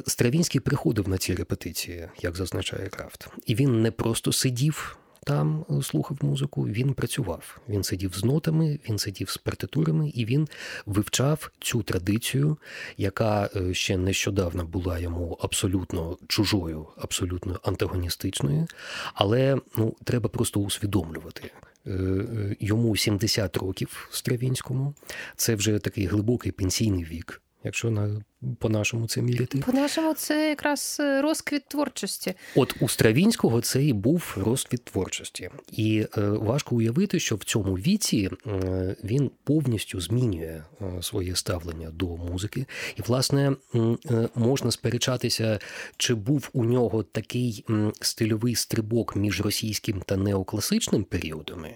Стравінський 0.06 0.60
приходив 0.60 1.08
на 1.08 1.18
ці 1.18 1.34
репетиції, 1.34 2.08
як 2.22 2.36
зазначає 2.36 2.88
Крафт, 2.88 3.28
і 3.46 3.54
він 3.54 3.82
не 3.82 3.89
не 3.90 3.94
просто 3.94 4.32
сидів 4.32 4.96
там, 5.24 5.64
е, 5.70 5.82
слухав 5.82 6.18
музику, 6.22 6.62
він 6.62 6.94
працював. 6.94 7.58
Він 7.68 7.82
сидів 7.82 8.14
з 8.14 8.24
нотами, 8.24 8.78
він 8.88 8.98
сидів 8.98 9.30
з 9.30 9.36
партитурами 9.36 10.08
і 10.08 10.24
він 10.24 10.48
вивчав 10.86 11.50
цю 11.60 11.82
традицію, 11.82 12.56
яка 12.96 13.50
е, 13.56 13.74
ще 13.74 13.96
нещодавно 13.96 14.64
була 14.64 14.98
йому 14.98 15.38
абсолютно 15.40 16.18
чужою, 16.28 16.86
абсолютно 16.96 17.60
антагоністичною. 17.62 18.66
Але 19.14 19.58
ну, 19.76 19.96
треба 20.04 20.28
просто 20.28 20.60
усвідомлювати. 20.60 21.50
Е, 21.86 22.56
йому 22.60 22.96
70 22.96 23.56
років 23.56 24.08
Стравінському, 24.10 24.94
це 25.36 25.54
вже 25.54 25.78
такий 25.78 26.06
глибокий 26.06 26.52
пенсійний 26.52 27.04
вік 27.04 27.42
якщо 27.64 27.90
на 27.90 28.22
по-нашому 28.58 29.06
це 29.06 29.22
міряти. 29.22 29.58
По-нашому 29.58 30.14
це 30.14 30.48
якраз 30.48 30.96
е, 31.00 31.22
розквіт 31.22 31.68
творчості. 31.68 32.34
От 32.56 32.74
у 32.80 32.88
Стравінського 32.88 33.60
це 33.60 33.84
і 33.84 33.92
був 33.92 34.36
розквіт 34.40 34.84
творчості, 34.84 35.50
і 35.72 36.06
е, 36.18 36.28
важко 36.28 36.76
уявити, 36.76 37.20
що 37.20 37.36
в 37.36 37.44
цьому 37.44 37.74
віці 37.74 38.30
е, 38.46 38.96
він 39.04 39.30
повністю 39.44 40.00
змінює 40.00 40.62
е, 40.80 41.02
своє 41.02 41.36
ставлення 41.36 41.90
до 41.90 42.06
музики, 42.06 42.66
і 42.96 43.02
власне 43.02 43.52
е, 43.74 44.28
можна 44.34 44.70
сперечатися, 44.70 45.58
чи 45.96 46.14
був 46.14 46.50
у 46.52 46.64
нього 46.64 47.02
такий 47.02 47.64
стильовий 48.00 48.54
стрибок 48.54 49.16
між 49.16 49.40
російським 49.40 50.02
та 50.06 50.16
неокласичним 50.16 51.04
періодами. 51.04 51.74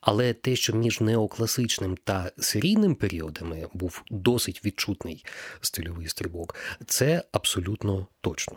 Але 0.00 0.32
те, 0.32 0.56
що 0.56 0.72
між 0.72 1.00
неокласичним 1.00 1.96
та 2.04 2.30
серійним 2.38 2.94
періодами 2.94 3.66
був 3.74 4.02
досить 4.10 4.64
відчутний 4.64 5.24
стильовий 5.60 6.08
стрибок, 6.08 6.54
це 6.86 7.22
абсолютно 7.32 8.06
точно. 8.20 8.56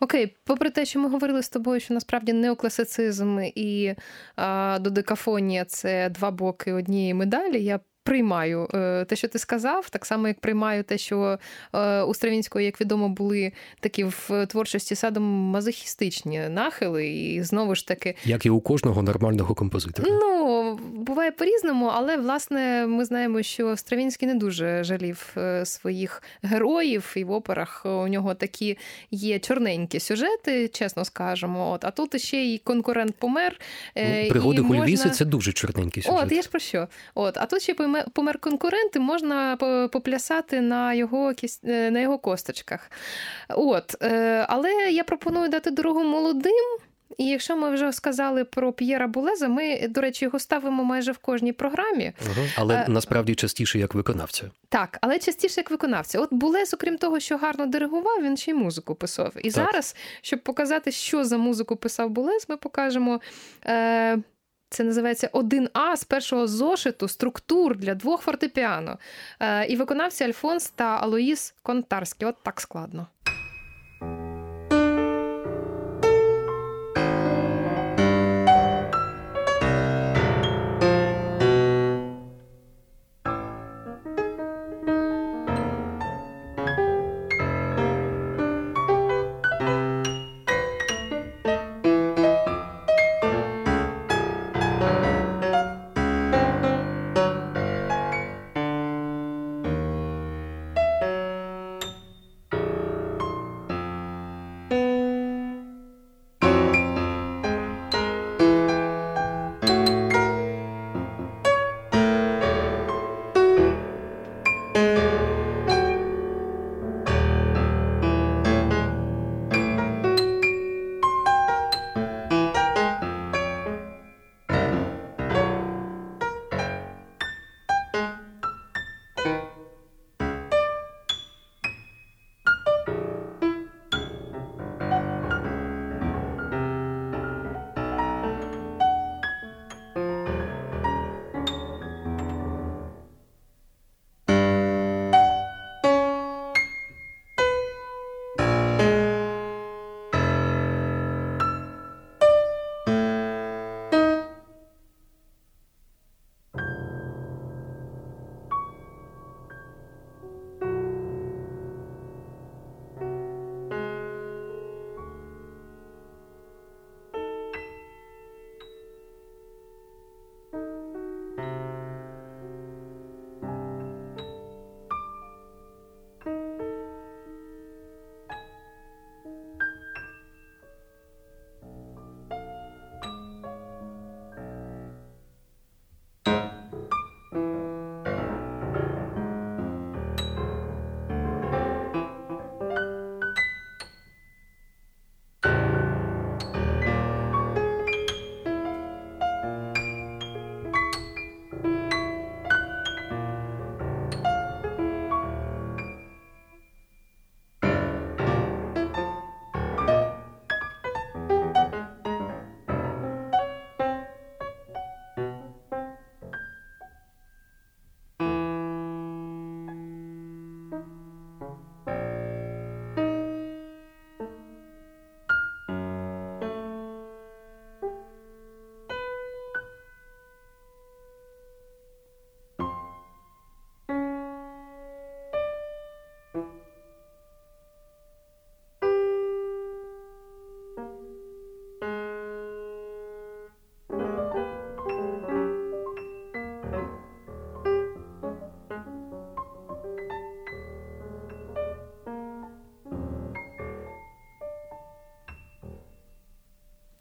Окей, 0.00 0.36
попри 0.44 0.70
те, 0.70 0.84
що 0.84 1.00
ми 1.00 1.08
говорили 1.08 1.42
з 1.42 1.48
тобою, 1.48 1.80
що 1.80 1.94
насправді 1.94 2.32
неокласицизм 2.32 3.40
і 3.54 3.94
а, 4.36 4.78
додекафонія 4.80 5.64
це 5.64 6.08
два 6.08 6.30
боки 6.30 6.72
однієї 6.72 7.14
медалі. 7.14 7.64
Я 7.64 7.80
приймаю 8.06 8.68
е, 8.74 9.04
те, 9.04 9.16
що 9.16 9.28
ти 9.28 9.38
сказав, 9.38 9.90
так 9.90 10.06
само 10.06 10.28
як 10.28 10.40
приймаю 10.40 10.82
те, 10.82 10.98
що 10.98 11.38
е, 11.72 12.02
у 12.02 12.14
Стравінського, 12.14 12.62
як 12.62 12.80
відомо, 12.80 13.08
були 13.08 13.52
такі 13.80 14.04
в 14.04 14.46
творчості 14.48 14.94
садом 14.94 15.24
мазохістичні 15.24 16.40
нахили, 16.48 17.06
і 17.08 17.42
знову 17.42 17.74
ж 17.74 17.86
таки, 17.86 18.14
як 18.24 18.46
і 18.46 18.50
у 18.50 18.60
кожного 18.60 19.02
нормального 19.02 19.54
композитора. 19.54 20.08
Ну 20.10 20.78
буває 20.94 21.30
по-різному, 21.30 21.86
але 21.86 22.16
власне 22.16 22.86
ми 22.86 23.04
знаємо, 23.04 23.42
що 23.42 23.76
Стравінський 23.76 24.28
не 24.28 24.34
дуже 24.34 24.84
жалів 24.84 25.34
е, 25.36 25.66
своїх 25.66 26.22
героїв, 26.42 27.14
і 27.16 27.24
в 27.24 27.30
операх 27.30 27.82
у 27.86 28.08
нього 28.08 28.34
такі 28.34 28.78
є 29.10 29.38
чорненькі 29.38 30.00
сюжети, 30.00 30.68
чесно 30.68 31.04
скажемо. 31.04 31.70
От 31.70 31.84
а 31.84 31.90
тут 31.90 32.20
ще 32.20 32.36
й 32.36 32.58
конкурент 32.58 33.14
помер. 33.14 33.60
Ну, 33.96 34.28
пригоди 34.28 34.62
Гульвіси 34.62 35.04
можна... 35.04 35.10
це 35.10 35.24
дуже 35.24 35.52
чорненькі 35.52 36.02
сюжети. 36.02 36.24
От 36.24 36.32
я 36.32 36.42
ж 36.42 36.48
про 36.48 36.60
що? 36.60 36.88
От, 37.14 37.36
а 37.38 37.46
тут 37.46 37.62
ще 37.62 37.74
помер 38.12 38.38
конкурент, 38.38 38.96
і 38.96 38.98
можна 38.98 39.56
поплясати 39.92 40.60
на 40.60 40.94
його 40.94 41.32
е, 41.64 41.90
на 41.90 42.00
його 42.00 42.18
косточках. 42.18 42.90
От, 43.48 44.02
е, 44.02 44.46
Але 44.48 44.72
я 44.72 45.04
пропоную 45.04 45.48
дати 45.48 45.70
дорогу 45.70 46.04
молодим. 46.04 46.78
І 47.18 47.26
якщо 47.26 47.56
ми 47.56 47.70
вже 47.70 47.92
сказали 47.92 48.44
про 48.44 48.72
П'єра 48.72 49.06
Булеза, 49.06 49.48
ми, 49.48 49.88
до 49.88 50.00
речі, 50.00 50.24
його 50.24 50.38
ставимо 50.38 50.84
майже 50.84 51.12
в 51.12 51.18
кожній 51.18 51.52
програмі. 51.52 52.12
Угу, 52.22 52.46
але 52.56 52.84
а, 52.86 52.90
насправді 52.90 53.34
частіше 53.34 53.78
як 53.78 53.94
виконавця. 53.94 54.50
Так, 54.68 54.98
але 55.00 55.18
частіше 55.18 55.60
як 55.60 55.70
виконавця. 55.70 56.20
От 56.20 56.34
Булез, 56.34 56.74
окрім 56.74 56.98
того, 56.98 57.20
що 57.20 57.36
гарно 57.36 57.66
диригував, 57.66 58.22
він 58.22 58.36
ще 58.36 58.50
й 58.50 58.54
музику 58.54 58.94
писав. 58.94 59.32
І 59.36 59.50
так. 59.50 59.52
зараз, 59.52 59.96
щоб 60.22 60.42
показати, 60.42 60.92
що 60.92 61.24
за 61.24 61.38
музику 61.38 61.76
писав 61.76 62.10
Булез, 62.10 62.46
ми 62.48 62.56
покажемо. 62.56 63.20
Е, 63.66 64.18
це 64.68 64.84
називається 64.84 65.30
1А 65.32 65.96
з 65.96 66.04
першого 66.04 66.46
зошиту 66.46 67.08
структур 67.08 67.76
для 67.76 67.94
двох 67.94 68.22
фортепіано. 68.22 68.98
Е, 69.40 69.66
і 69.66 69.76
виконавці 69.76 70.24
Альфонс 70.24 70.70
та 70.70 70.84
Алоїс 70.84 71.54
Контарський. 71.62 72.28
От 72.28 72.36
так 72.42 72.60
складно. 72.60 73.06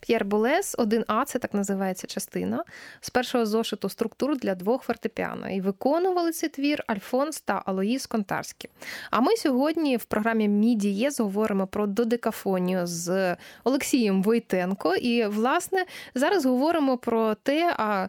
П'єр 0.05 0.25
Болес, 0.25 0.75
1А, 0.77 1.25
це 1.25 1.39
так 1.39 1.53
називається 1.53 2.07
частина, 2.07 2.63
з 3.01 3.09
першого 3.09 3.45
зошиту 3.45 3.89
структур 3.89 4.37
для 4.37 4.55
двох 4.55 4.83
фортепіано. 4.83 5.49
І 5.49 5.61
виконували 5.61 6.31
цей 6.31 6.49
твір 6.49 6.83
Альфонс 6.87 7.41
та 7.41 7.63
Алоїс 7.65 8.07
Контарські. 8.07 8.69
А 9.11 9.21
ми 9.21 9.37
сьогодні 9.37 9.97
в 9.97 10.05
програмі 10.05 10.47
Мі 10.47 11.09
говоримо 11.19 11.67
про 11.67 11.87
додекафонію 11.87 12.87
з 12.87 13.35
Олексієм 13.63 14.23
Войтенко. 14.23 14.95
І, 14.95 15.25
власне, 15.25 15.85
зараз 16.15 16.45
говоримо 16.45 16.97
про 16.97 17.35
те, 17.35 17.75
а 17.77 18.07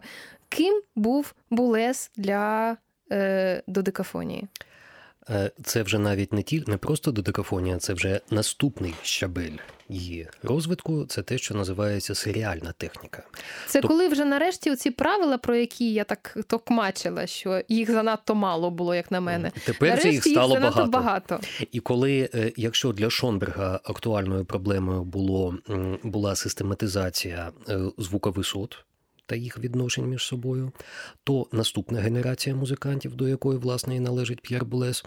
ким 0.49 0.81
був 0.95 1.33
Булес 1.49 2.11
для 2.15 2.77
е, 3.11 3.63
додекафонії. 3.67 4.47
Е, 5.29 5.51
це 5.63 5.83
вже 5.83 5.99
навіть 5.99 6.33
не 6.33 6.43
ті 6.43 6.63
не 6.67 6.77
просто 6.77 7.11
додекафонія, 7.11 7.77
це 7.77 7.93
вже 7.93 8.21
наступний 8.31 8.93
щабель 9.01 9.57
її 9.89 10.27
розвитку. 10.43 11.05
Це 11.05 11.21
те, 11.21 11.37
що 11.37 11.55
називається 11.55 12.15
серіальна 12.15 12.73
техніка. 12.77 13.23
Це 13.65 13.81
Тоб... 13.81 13.91
коли 13.91 14.07
вже 14.07 14.25
нарешті 14.25 14.75
ці 14.75 14.91
правила, 14.91 15.37
про 15.37 15.55
які 15.55 15.93
я 15.93 16.03
так 16.03 16.37
токмачила, 16.47 17.27
що 17.27 17.61
їх 17.69 17.91
занадто 17.91 18.35
мало 18.35 18.71
було, 18.71 18.95
як 18.95 19.11
на 19.11 19.19
мене. 19.19 19.51
Тепер 19.65 19.89
нарешті 19.89 20.09
їх 20.09 20.23
стало 20.23 20.53
їх 20.53 20.63
багато. 20.63 20.85
багато. 20.85 21.39
І 21.71 21.79
коли, 21.79 22.29
е, 22.33 22.51
якщо 22.55 22.91
для 22.91 23.09
Шонберга 23.09 23.79
актуальною 23.83 24.45
проблемою 24.45 25.03
було 25.03 25.57
була 26.03 26.35
систематизація 26.35 27.51
звукових 27.97 28.27
звуковисот 28.27 28.86
та 29.27 29.35
їх 29.35 29.59
відношень 29.59 30.05
між 30.05 30.23
собою, 30.23 30.71
то 31.23 31.47
наступна 31.51 31.99
генерація 31.99 32.55
музикантів, 32.55 33.15
до 33.15 33.27
якої 33.27 33.59
власне 33.59 33.95
і 33.95 33.99
належить 33.99 34.41
П'єр 34.41 34.65
Булес, 34.65 35.05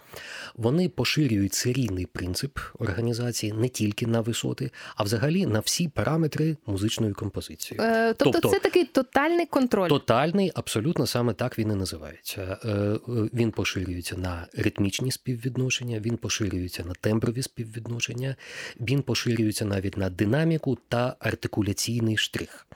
вони 0.54 0.88
поширюють 0.88 1.54
серійний 1.54 2.06
принцип 2.06 2.58
організації 2.78 3.52
не 3.52 3.68
тільки 3.68 4.06
на 4.06 4.20
висоти, 4.20 4.70
а 4.96 5.02
взагалі 5.02 5.46
на 5.46 5.60
всі 5.60 5.88
параметри 5.88 6.56
музичної 6.66 7.12
композиції. 7.12 7.80
Е, 7.80 8.14
тобто, 8.14 8.32
тобто 8.32 8.48
це 8.48 8.58
такий 8.58 8.84
тотальний 8.84 9.46
контроль. 9.46 9.88
Тотальний, 9.88 10.52
абсолютно 10.54 11.06
саме 11.06 11.32
так 11.32 11.58
він 11.58 11.70
і 11.70 11.74
називається. 11.74 12.58
Е, 12.64 12.68
е, 12.68 12.98
він 13.08 13.50
поширюється 13.50 14.16
на 14.16 14.46
ритмічні 14.54 15.12
співвідношення, 15.12 16.00
він 16.00 16.16
поширюється 16.16 16.84
на 16.84 16.92
темброві 17.00 17.42
співвідношення, 17.42 18.36
він 18.80 19.02
поширюється 19.02 19.64
навіть 19.64 19.96
на 19.96 20.10
динаміку 20.10 20.78
та 20.88 21.16
артикуляційний 21.20 22.16
штрих. 22.16 22.66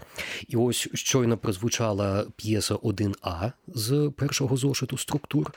І 0.48 0.56
ось 0.56 0.88
щойно 0.94 1.33
щойно 1.33 1.37
прозвучала 1.37 2.25
п'єса 2.35 2.75
1А 2.75 3.51
з 3.67 4.11
першого 4.17 4.57
зошиту 4.57 4.97
структур. 4.97 5.53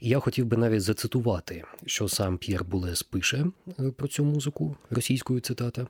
І 0.00 0.08
я 0.08 0.18
хотів 0.18 0.46
би 0.46 0.56
навіть 0.56 0.82
зацитувати, 0.82 1.64
що 1.86 2.08
сам 2.08 2.38
П'єр 2.38 2.64
Булес 2.64 3.02
пише 3.02 3.46
е, 3.78 3.90
про 3.96 4.08
цю 4.08 4.24
музику 4.24 4.76
російською 4.90 5.40
цитата. 5.40 5.86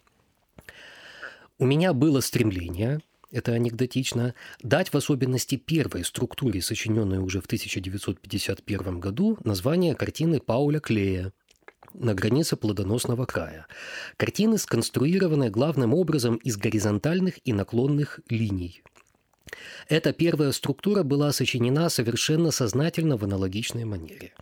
У 1.59 1.67
меня 1.67 1.93
было 1.93 2.23
стремление, 2.23 3.01
это 3.33 3.55
анекдотично, 3.55 4.33
дать 4.65 4.93
в 4.93 4.97
особенности 4.97 5.57
первой 5.57 6.05
структуре, 6.05 6.63
сочиненной 6.63 7.19
уже 7.19 7.39
в 7.39 7.47
1951 7.47 9.01
году, 9.01 9.39
название 9.45 9.95
картины 9.95 10.41
Пауля 10.41 10.81
Клея 10.81 11.33
на 11.95 12.15
границе 12.15 12.57
плодоносного 12.57 13.27
края. 13.27 13.67
Картины, 14.17 14.57
сконструированные 14.59 15.51
главным 15.51 15.95
образом 15.95 16.37
из 16.37 16.57
горизонтальных 16.57 17.35
и 17.45 17.53
наклонных 17.53 18.21
линий – 18.31 18.93
эта 19.90 20.14
первая 20.14 20.52
структура 20.52 21.04
была 21.04 21.32
сочинена 21.32 21.90
совершенно 21.90 22.52
сознательно 22.52 23.18
в 23.18 23.24
аналогичной 23.24 23.86
манере. 23.86 24.34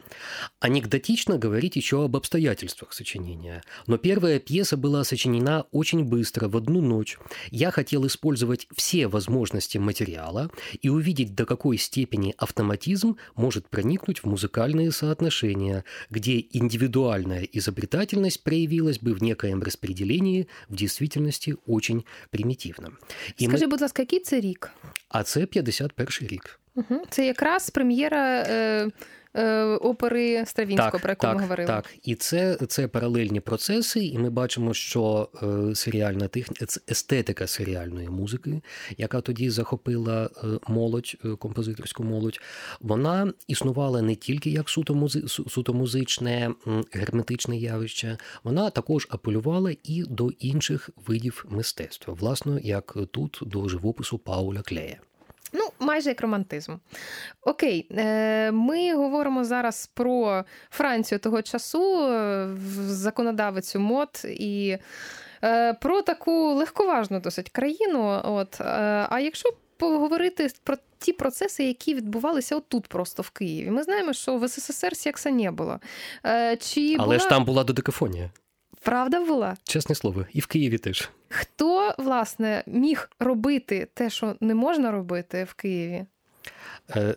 Анекдотично 0.60 1.38
говорить 1.38 1.76
еще 1.76 2.04
об 2.04 2.16
обстоятельствах 2.16 2.94
сочинения, 2.94 3.64
но 3.88 3.98
первая 3.98 4.40
пьеса 4.40 4.78
была 4.78 5.04
сочинена 5.04 5.66
очень 5.72 6.04
быстро, 6.04 6.50
в 6.50 6.58
одну 6.58 6.82
ночь. 6.82 7.18
Я 7.52 7.72
хотел 7.72 8.06
использовать 8.08 8.68
все 8.76 9.08
возможности 9.08 9.78
материала 9.78 10.50
и 10.82 10.90
увидеть, 10.90 11.36
до 11.36 11.46
какой 11.46 11.78
степени 11.78 12.34
автоматизм 12.38 13.18
может 13.36 13.70
проникнуть 13.70 14.20
в 14.20 14.26
музыкальные 14.26 14.92
соотношения, 14.92 15.84
где 16.10 16.46
индивидуальная 16.52 17.44
изобретательность 17.44 18.44
проявилась 18.44 19.00
бы 19.00 19.14
в 19.14 19.22
некоем 19.22 19.62
распределении, 19.62 20.48
в 20.70 20.76
действительности 20.76 21.56
очень 21.66 22.06
примитивном. 22.32 22.98
И 23.38 23.48
Скажи, 23.48 23.66
мы... 23.66 23.72
будь 23.72 23.82
ласка, 23.82 24.02
який? 24.02 24.16
А 25.10 25.24
це 25.24 25.46
51 25.46 26.28
рік. 26.28 26.60
Це 27.10 27.26
якраз 27.26 27.70
прем'єра. 27.70 28.44
Е... 28.48 28.90
Е, 29.38 29.64
опери 29.64 30.46
Стравінського, 30.46 31.00
про 31.00 31.10
яку 31.10 31.22
так, 31.22 31.36
ми 31.36 31.42
говорили. 31.42 31.68
Так, 31.68 31.96
і 32.04 32.16
це 32.16 32.56
це 32.56 32.88
паралельні 32.88 33.40
процеси, 33.40 34.06
і 34.06 34.18
ми 34.18 34.30
бачимо, 34.30 34.74
що 34.74 35.30
е, 35.44 35.76
серіальна 35.76 36.28
техніка, 36.28 36.66
естетика 36.92 37.48
серіальної 37.48 38.10
музики, 38.10 38.62
яка 38.98 39.22
тоді 39.22 39.50
захопила 39.50 40.30
е, 40.44 40.48
молодь, 40.68 41.16
композиторську 41.40 42.04
молодь, 42.04 42.40
вона 42.80 43.34
існувала 43.48 44.02
не 44.02 44.16
тільки 44.16 44.50
як 44.50 44.70
суто, 44.70 44.96
музи, 44.96 45.24
суто 45.28 45.74
музичне, 45.74 46.52
герметичне 46.92 47.58
явище, 47.58 48.18
вона 48.44 48.70
також 48.70 49.08
апелювала 49.10 49.76
і 49.84 50.04
до 50.04 50.30
інших 50.30 50.90
видів 51.06 51.46
мистецтва, 51.50 52.14
власне, 52.14 52.60
як 52.64 52.98
тут 53.12 53.40
до 53.42 53.70
живопису 53.70 54.18
Пауля 54.18 54.62
Клея. 54.62 55.00
Майже 55.80 56.10
як 56.10 56.22
романтизм. 56.22 56.74
Окей, 57.42 57.88
е, 57.92 58.52
ми 58.52 58.96
говоримо 58.96 59.44
зараз 59.44 59.90
про 59.94 60.44
Францію 60.70 61.20
того 61.20 61.42
часу, 61.42 62.12
е, 62.12 62.48
законодавицю 62.88 63.80
мод 63.80 64.10
і 64.26 64.78
е, 65.44 65.74
про 65.74 66.02
таку 66.02 66.54
легковажну 66.54 67.20
досить 67.20 67.50
країну. 67.50 68.22
От. 68.24 68.62
А 69.10 69.20
якщо 69.22 69.50
поговорити 69.78 70.50
про 70.64 70.76
ті 71.00 71.14
процеси, 71.14 71.64
які 71.64 71.96
відбувалися 71.96 72.56
отут, 72.56 72.88
просто 72.88 73.24
в 73.24 73.30
Києві, 73.30 73.70
ми 73.70 73.84
знаємо, 73.84 74.14
що 74.14 74.38
в 74.38 74.48
СССР 74.48 74.96
секса 74.96 75.32
не 75.32 75.52
було. 75.52 75.80
Чи 76.60 76.96
Але 77.00 77.06
була... 77.06 77.20
ж 77.20 77.30
там 77.30 77.46
була 77.46 77.64
додекафонія. 77.64 78.30
Правда 78.86 79.26
була? 79.26 79.58
Чесне 79.64 79.96
слово, 79.96 80.26
і 80.34 80.40
в 80.40 80.46
Києві 80.46 80.78
теж. 80.78 81.10
Хто, 81.30 81.96
власне, 81.98 82.64
міг 82.68 83.10
робити 83.20 83.88
те, 83.94 84.10
що 84.10 84.36
не 84.40 84.56
можна 84.56 84.92
робити 84.92 85.44
в 85.44 85.54
Києві? 85.54 86.06
Е, 86.96 87.16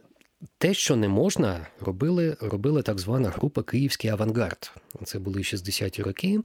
те, 0.58 0.74
що 0.74 0.96
не 0.96 1.08
можна, 1.08 1.66
робили 1.80 2.36
робила 2.40 2.82
так 2.82 2.98
звана 2.98 3.28
група 3.28 3.62
Київський 3.62 4.10
авангард. 4.10 4.72
Це 5.04 5.18
були 5.18 5.40
60-ті 5.40 6.02
роки, 6.02 6.40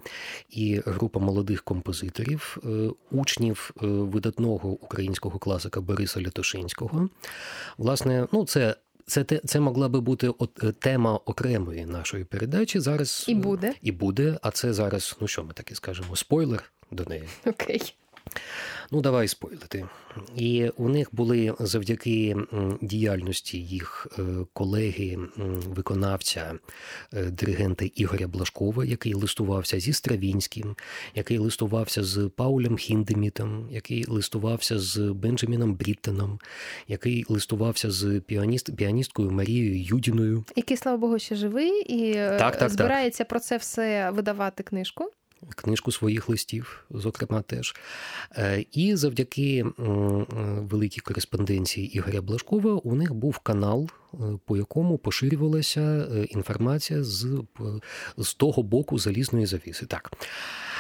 і 0.50 0.82
група 0.86 1.20
молодих 1.20 1.64
композиторів, 1.64 2.58
е, 2.64 2.90
учнів 3.12 3.72
е, 3.84 3.86
видатного 3.88 4.70
українського 4.70 5.40
класика 5.40 5.82
Бориса 5.82 6.22
Лятошинського. 6.22 7.10
Власне, 7.78 8.28
ну 8.32 8.46
це 8.46 8.76
це 9.06 9.24
це 9.46 9.60
могла 9.60 9.90
би 9.90 10.02
бути 10.02 10.30
от, 10.30 10.64
е, 10.64 10.72
тема 10.72 11.20
окремої 11.26 11.86
нашої 11.86 12.24
передачі. 12.24 12.80
Зараз 12.80 13.26
і 13.28 13.36
буде. 13.36 13.74
І 13.82 13.92
буде. 13.92 14.38
А 14.42 14.52
це 14.52 14.74
зараз, 14.74 15.18
ну 15.22 15.28
що 15.28 15.44
ми 15.44 15.54
таке 15.54 15.76
скажемо, 15.76 16.16
спойлер 16.16 16.72
до 16.92 17.04
неї. 17.04 17.24
Окей. 17.46 17.96
Ну, 18.92 19.02
давай 19.02 19.28
спойлити. 19.28 19.86
І 20.36 20.70
у 20.78 20.90
них 20.90 21.10
були 21.12 21.54
завдяки 21.60 22.36
діяльності 22.82 23.58
їх 23.58 24.08
е, 24.20 24.24
колеги, 24.54 25.20
виконавця, 25.68 26.54
е, 27.14 27.24
диригента 27.24 27.86
Ігоря 27.96 28.28
Блашкова, 28.28 28.86
який 28.86 29.14
листувався 29.14 29.80
зі 29.80 29.94
Стравінським, 29.94 30.76
який 31.16 31.38
листувався 31.38 32.04
з 32.04 32.30
Паулем 32.36 32.78
Хіндемітом, 32.78 33.68
який 33.72 34.06
листувався 34.06 34.80
з 34.80 34.98
Бенджаміном 34.98 35.76
Бріттеном, 35.76 36.40
який 36.88 37.26
листувався 37.28 37.92
з 37.92 38.20
піаніст, 38.20 38.76
піаністкою 38.76 39.32
Марією 39.32 39.84
Юдіною. 39.84 40.46
Який, 40.56 40.78
слава 40.78 40.98
Богу, 40.98 41.20
ще 41.20 41.36
живий 41.36 41.82
і 41.82 42.14
так, 42.14 42.58
так, 42.58 42.70
збирається 42.70 43.24
так. 43.24 43.28
про 43.30 43.40
це 43.40 43.58
все 43.58 44.12
видавати 44.12 44.64
книжку 44.64 45.12
книжку 45.50 45.92
своїх 45.92 46.30
листів, 46.30 46.86
зокрема 46.90 47.42
теж. 47.42 47.76
Е, 48.38 48.66
і 48.72 48.96
завдяки 48.96 49.66
великій 50.58 51.02
кореспонденції 51.02 51.98
Ігоря 51.98 52.22
Блашкова 52.22 52.72
у 52.74 52.96
них 52.96 53.14
був 53.14 53.40
канал, 53.40 53.90
е, 54.14 54.18
по 54.46 54.58
якому 54.58 54.98
поширювалася 54.98 55.82
е, 55.82 56.24
інформація 56.24 57.04
з, 57.04 57.28
з 58.18 58.34
того 58.34 58.64
боку 58.64 59.00
залізної 59.00 59.46
завіси. 59.46 59.86
Так. 59.86 60.12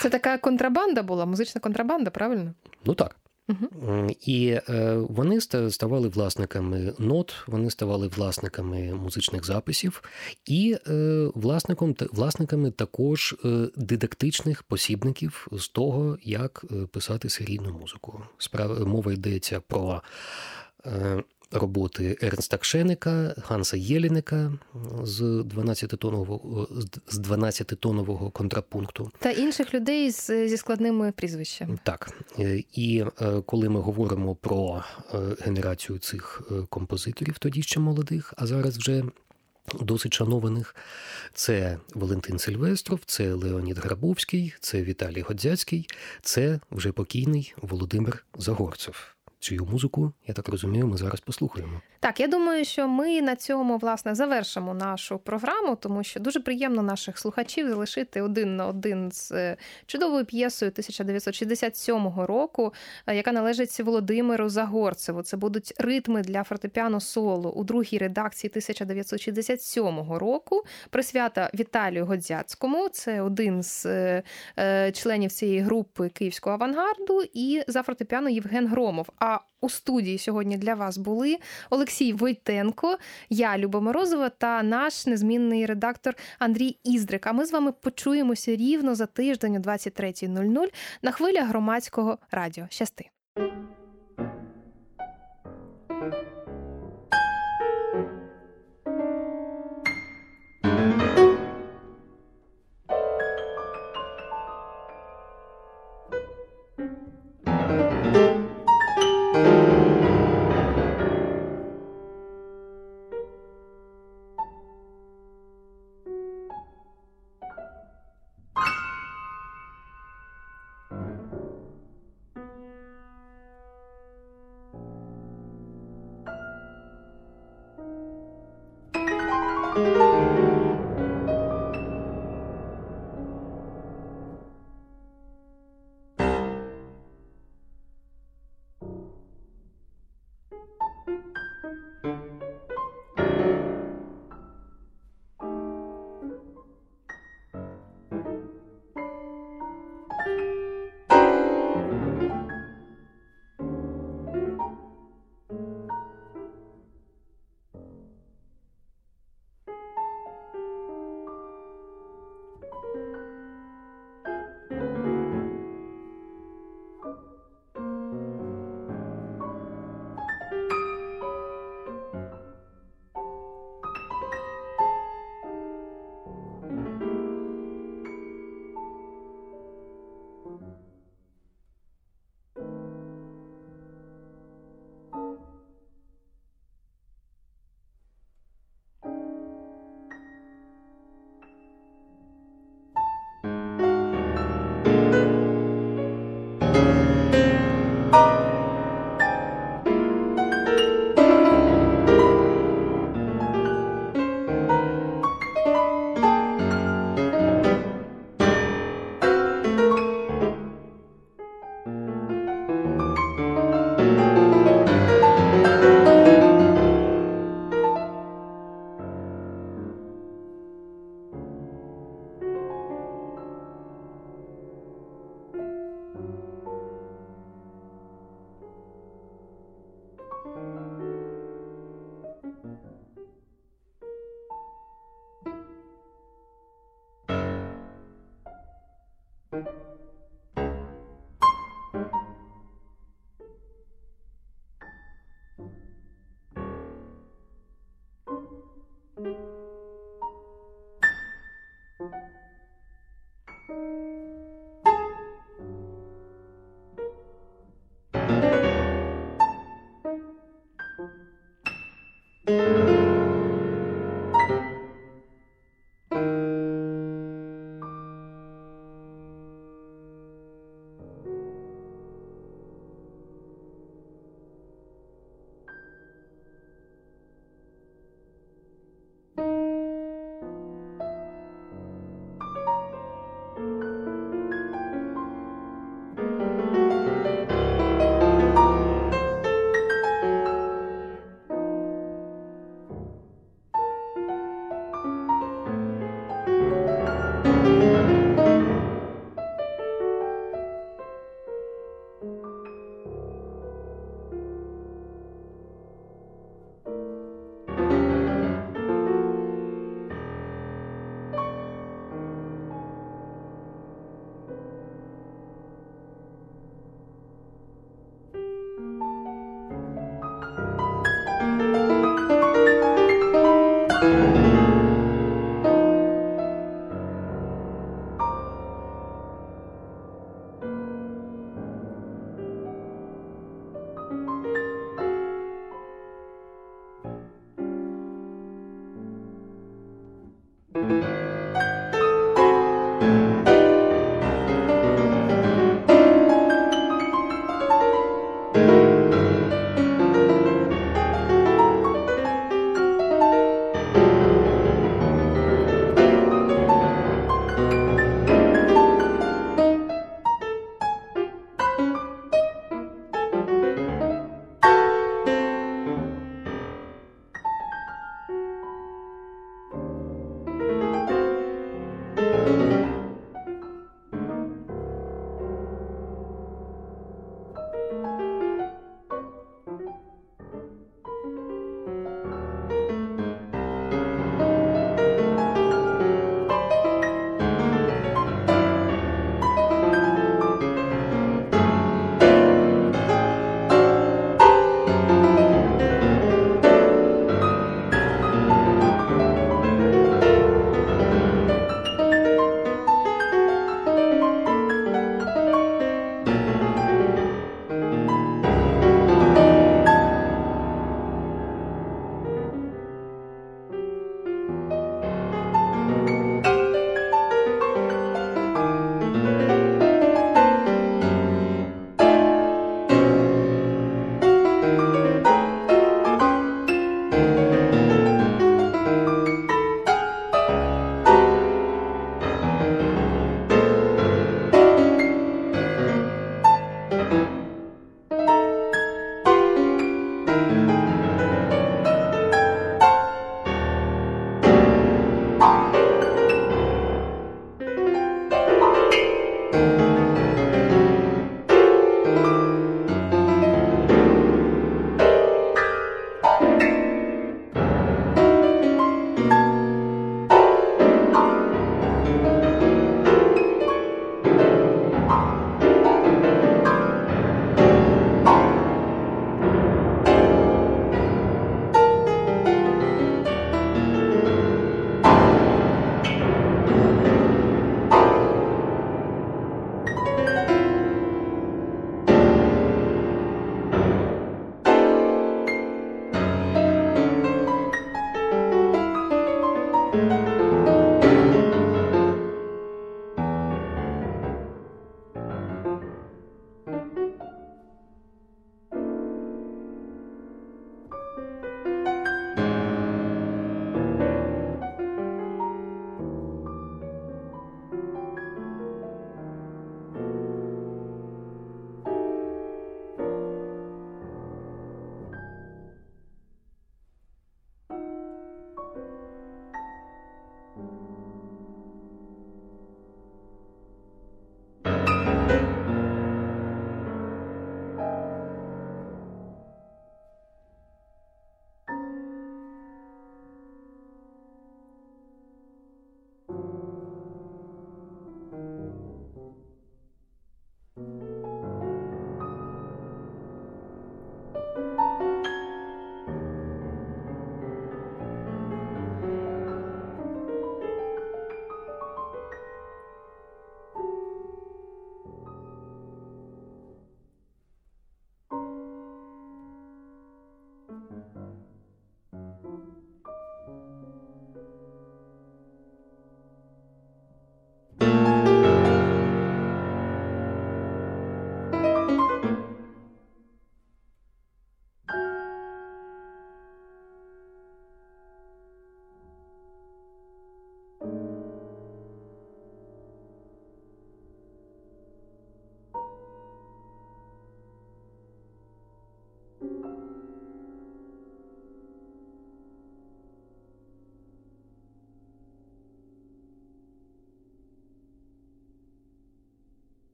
Це 0.00 0.10
така 0.10 0.38
контрабанда 0.38 1.02
була, 1.02 1.26
музична 1.26 1.60
контрабанда, 1.60 2.10
правильно? 2.10 2.54
Ну 2.84 2.94
так. 2.94 3.16
Угу. 3.48 4.08
І 4.20 4.46
е, 4.48 4.96
вони 4.96 5.40
ставали 5.70 6.08
власниками 6.08 6.92
нот, 6.98 7.34
вони 7.46 7.70
ставали 7.70 8.08
власниками 8.08 8.94
музичних 8.94 9.44
записів 9.44 10.02
і 10.44 10.76
е, 10.88 11.26
власником 11.34 11.94
власниками 12.12 12.70
також 12.70 13.34
е, 13.44 13.68
дидактичних 13.76 14.62
посібників 14.62 15.48
з 15.52 15.68
того, 15.68 16.18
як 16.22 16.64
писати 16.92 17.28
серійну 17.28 17.78
музику. 17.80 18.22
Мова 18.86 19.12
йдеться 19.12 19.60
про 19.60 20.02
роботи 21.50 22.18
Ернста 22.22 22.58
Кшеника, 22.58 23.34
Ганса 23.36 23.76
Єліника 23.76 24.52
з 25.02 25.22
12-тонового 25.22 26.66
з 27.08 27.18
12-тонового 27.18 28.30
контрапункту 28.30 29.10
та 29.18 29.30
інших 29.30 29.74
людей 29.74 30.10
з, 30.10 30.48
зі 30.48 30.56
складними 30.56 31.12
прізвищами. 31.12 31.78
Так 31.82 32.10
і 32.72 33.04
е, 33.20 33.42
коли 33.46 33.68
ми 33.68 33.80
говоримо 33.80 34.34
про 34.34 34.84
е, 35.14 35.18
генерацію 35.40 35.98
цих 35.98 36.42
е, 36.50 36.54
композиторів, 36.70 37.38
тоді 37.38 37.62
ще 37.62 37.80
молодих, 37.80 38.34
а 38.36 38.46
зараз 38.46 38.78
вже. 38.78 39.04
Досить 39.80 40.14
шанованих 40.14 40.74
це 41.34 41.78
Валентин 41.94 42.38
Сильвестров, 42.38 43.00
це 43.06 43.34
Леонід 43.34 43.78
Грабовський, 43.78 44.54
це 44.60 44.82
Віталій 44.82 45.20
Годзяцький, 45.20 45.88
це 46.22 46.60
вже 46.70 46.92
покійний 46.92 47.54
Володимир 47.62 48.24
Загорцев 48.38 49.15
цю 49.46 49.66
музику, 49.66 50.12
я 50.26 50.34
так 50.34 50.48
розумію, 50.48 50.86
ми 50.86 50.96
зараз 50.96 51.20
послухаємо. 51.20 51.80
Так, 52.06 52.20
я 52.20 52.26
думаю, 52.26 52.64
що 52.64 52.88
ми 52.88 53.22
на 53.22 53.36
цьому 53.36 53.76
власне 53.76 54.14
завершимо 54.14 54.74
нашу 54.74 55.18
програму, 55.18 55.76
тому 55.76 56.04
що 56.04 56.20
дуже 56.20 56.40
приємно 56.40 56.82
наших 56.82 57.18
слухачів 57.18 57.68
залишити 57.68 58.22
один 58.22 58.56
на 58.56 58.66
один 58.66 59.12
з 59.12 59.32
е, 59.32 59.56
чудовою 59.86 60.24
п'єсою 60.24 60.70
1967 60.70 62.08
року, 62.16 62.72
е, 63.06 63.16
яка 63.16 63.32
належить 63.32 63.80
Володимиру 63.80 64.48
Загорцеву. 64.48 65.22
Це 65.22 65.36
будуть 65.36 65.74
ритми 65.78 66.22
для 66.22 66.44
фортепіано 66.44 67.00
соло 67.00 67.52
у 67.52 67.64
другій 67.64 67.98
редакції 67.98 68.50
1967 68.50 70.12
року. 70.12 70.64
Присвята 70.90 71.50
Віталію 71.54 72.06
Годзяцькому. 72.06 72.88
Це 72.88 73.20
один 73.22 73.62
з 73.62 73.86
е, 74.58 74.92
членів 74.92 75.32
цієї 75.32 75.60
групи 75.60 76.08
київського 76.08 76.54
авангарду, 76.54 77.22
і 77.34 77.62
за 77.68 77.82
фортепіано 77.82 78.28
Євген 78.28 78.66
Громов. 78.66 79.06
А 79.18 79.38
у 79.60 79.68
студії 79.68 80.18
сьогодні 80.18 80.56
для 80.56 80.74
вас 80.74 80.98
були 80.98 81.38
Олексій 81.70 82.12
Войтенко, 82.12 82.98
я 83.30 83.58
Люба 83.58 83.80
Морозова 83.80 84.28
та 84.28 84.62
наш 84.62 85.06
незмінний 85.06 85.66
редактор 85.66 86.14
Андрій 86.38 86.78
Іздрик. 86.84 87.26
А 87.26 87.32
ми 87.32 87.46
з 87.46 87.52
вами 87.52 87.72
почуємося 87.72 88.56
рівно 88.56 88.94
за 88.94 89.06
тиждень 89.06 89.56
о 89.56 89.60
23.00 89.60 90.66
на 91.02 91.10
хвилях 91.10 91.48
громадського 91.48 92.18
радіо. 92.30 92.66
Щасти. 92.70 93.10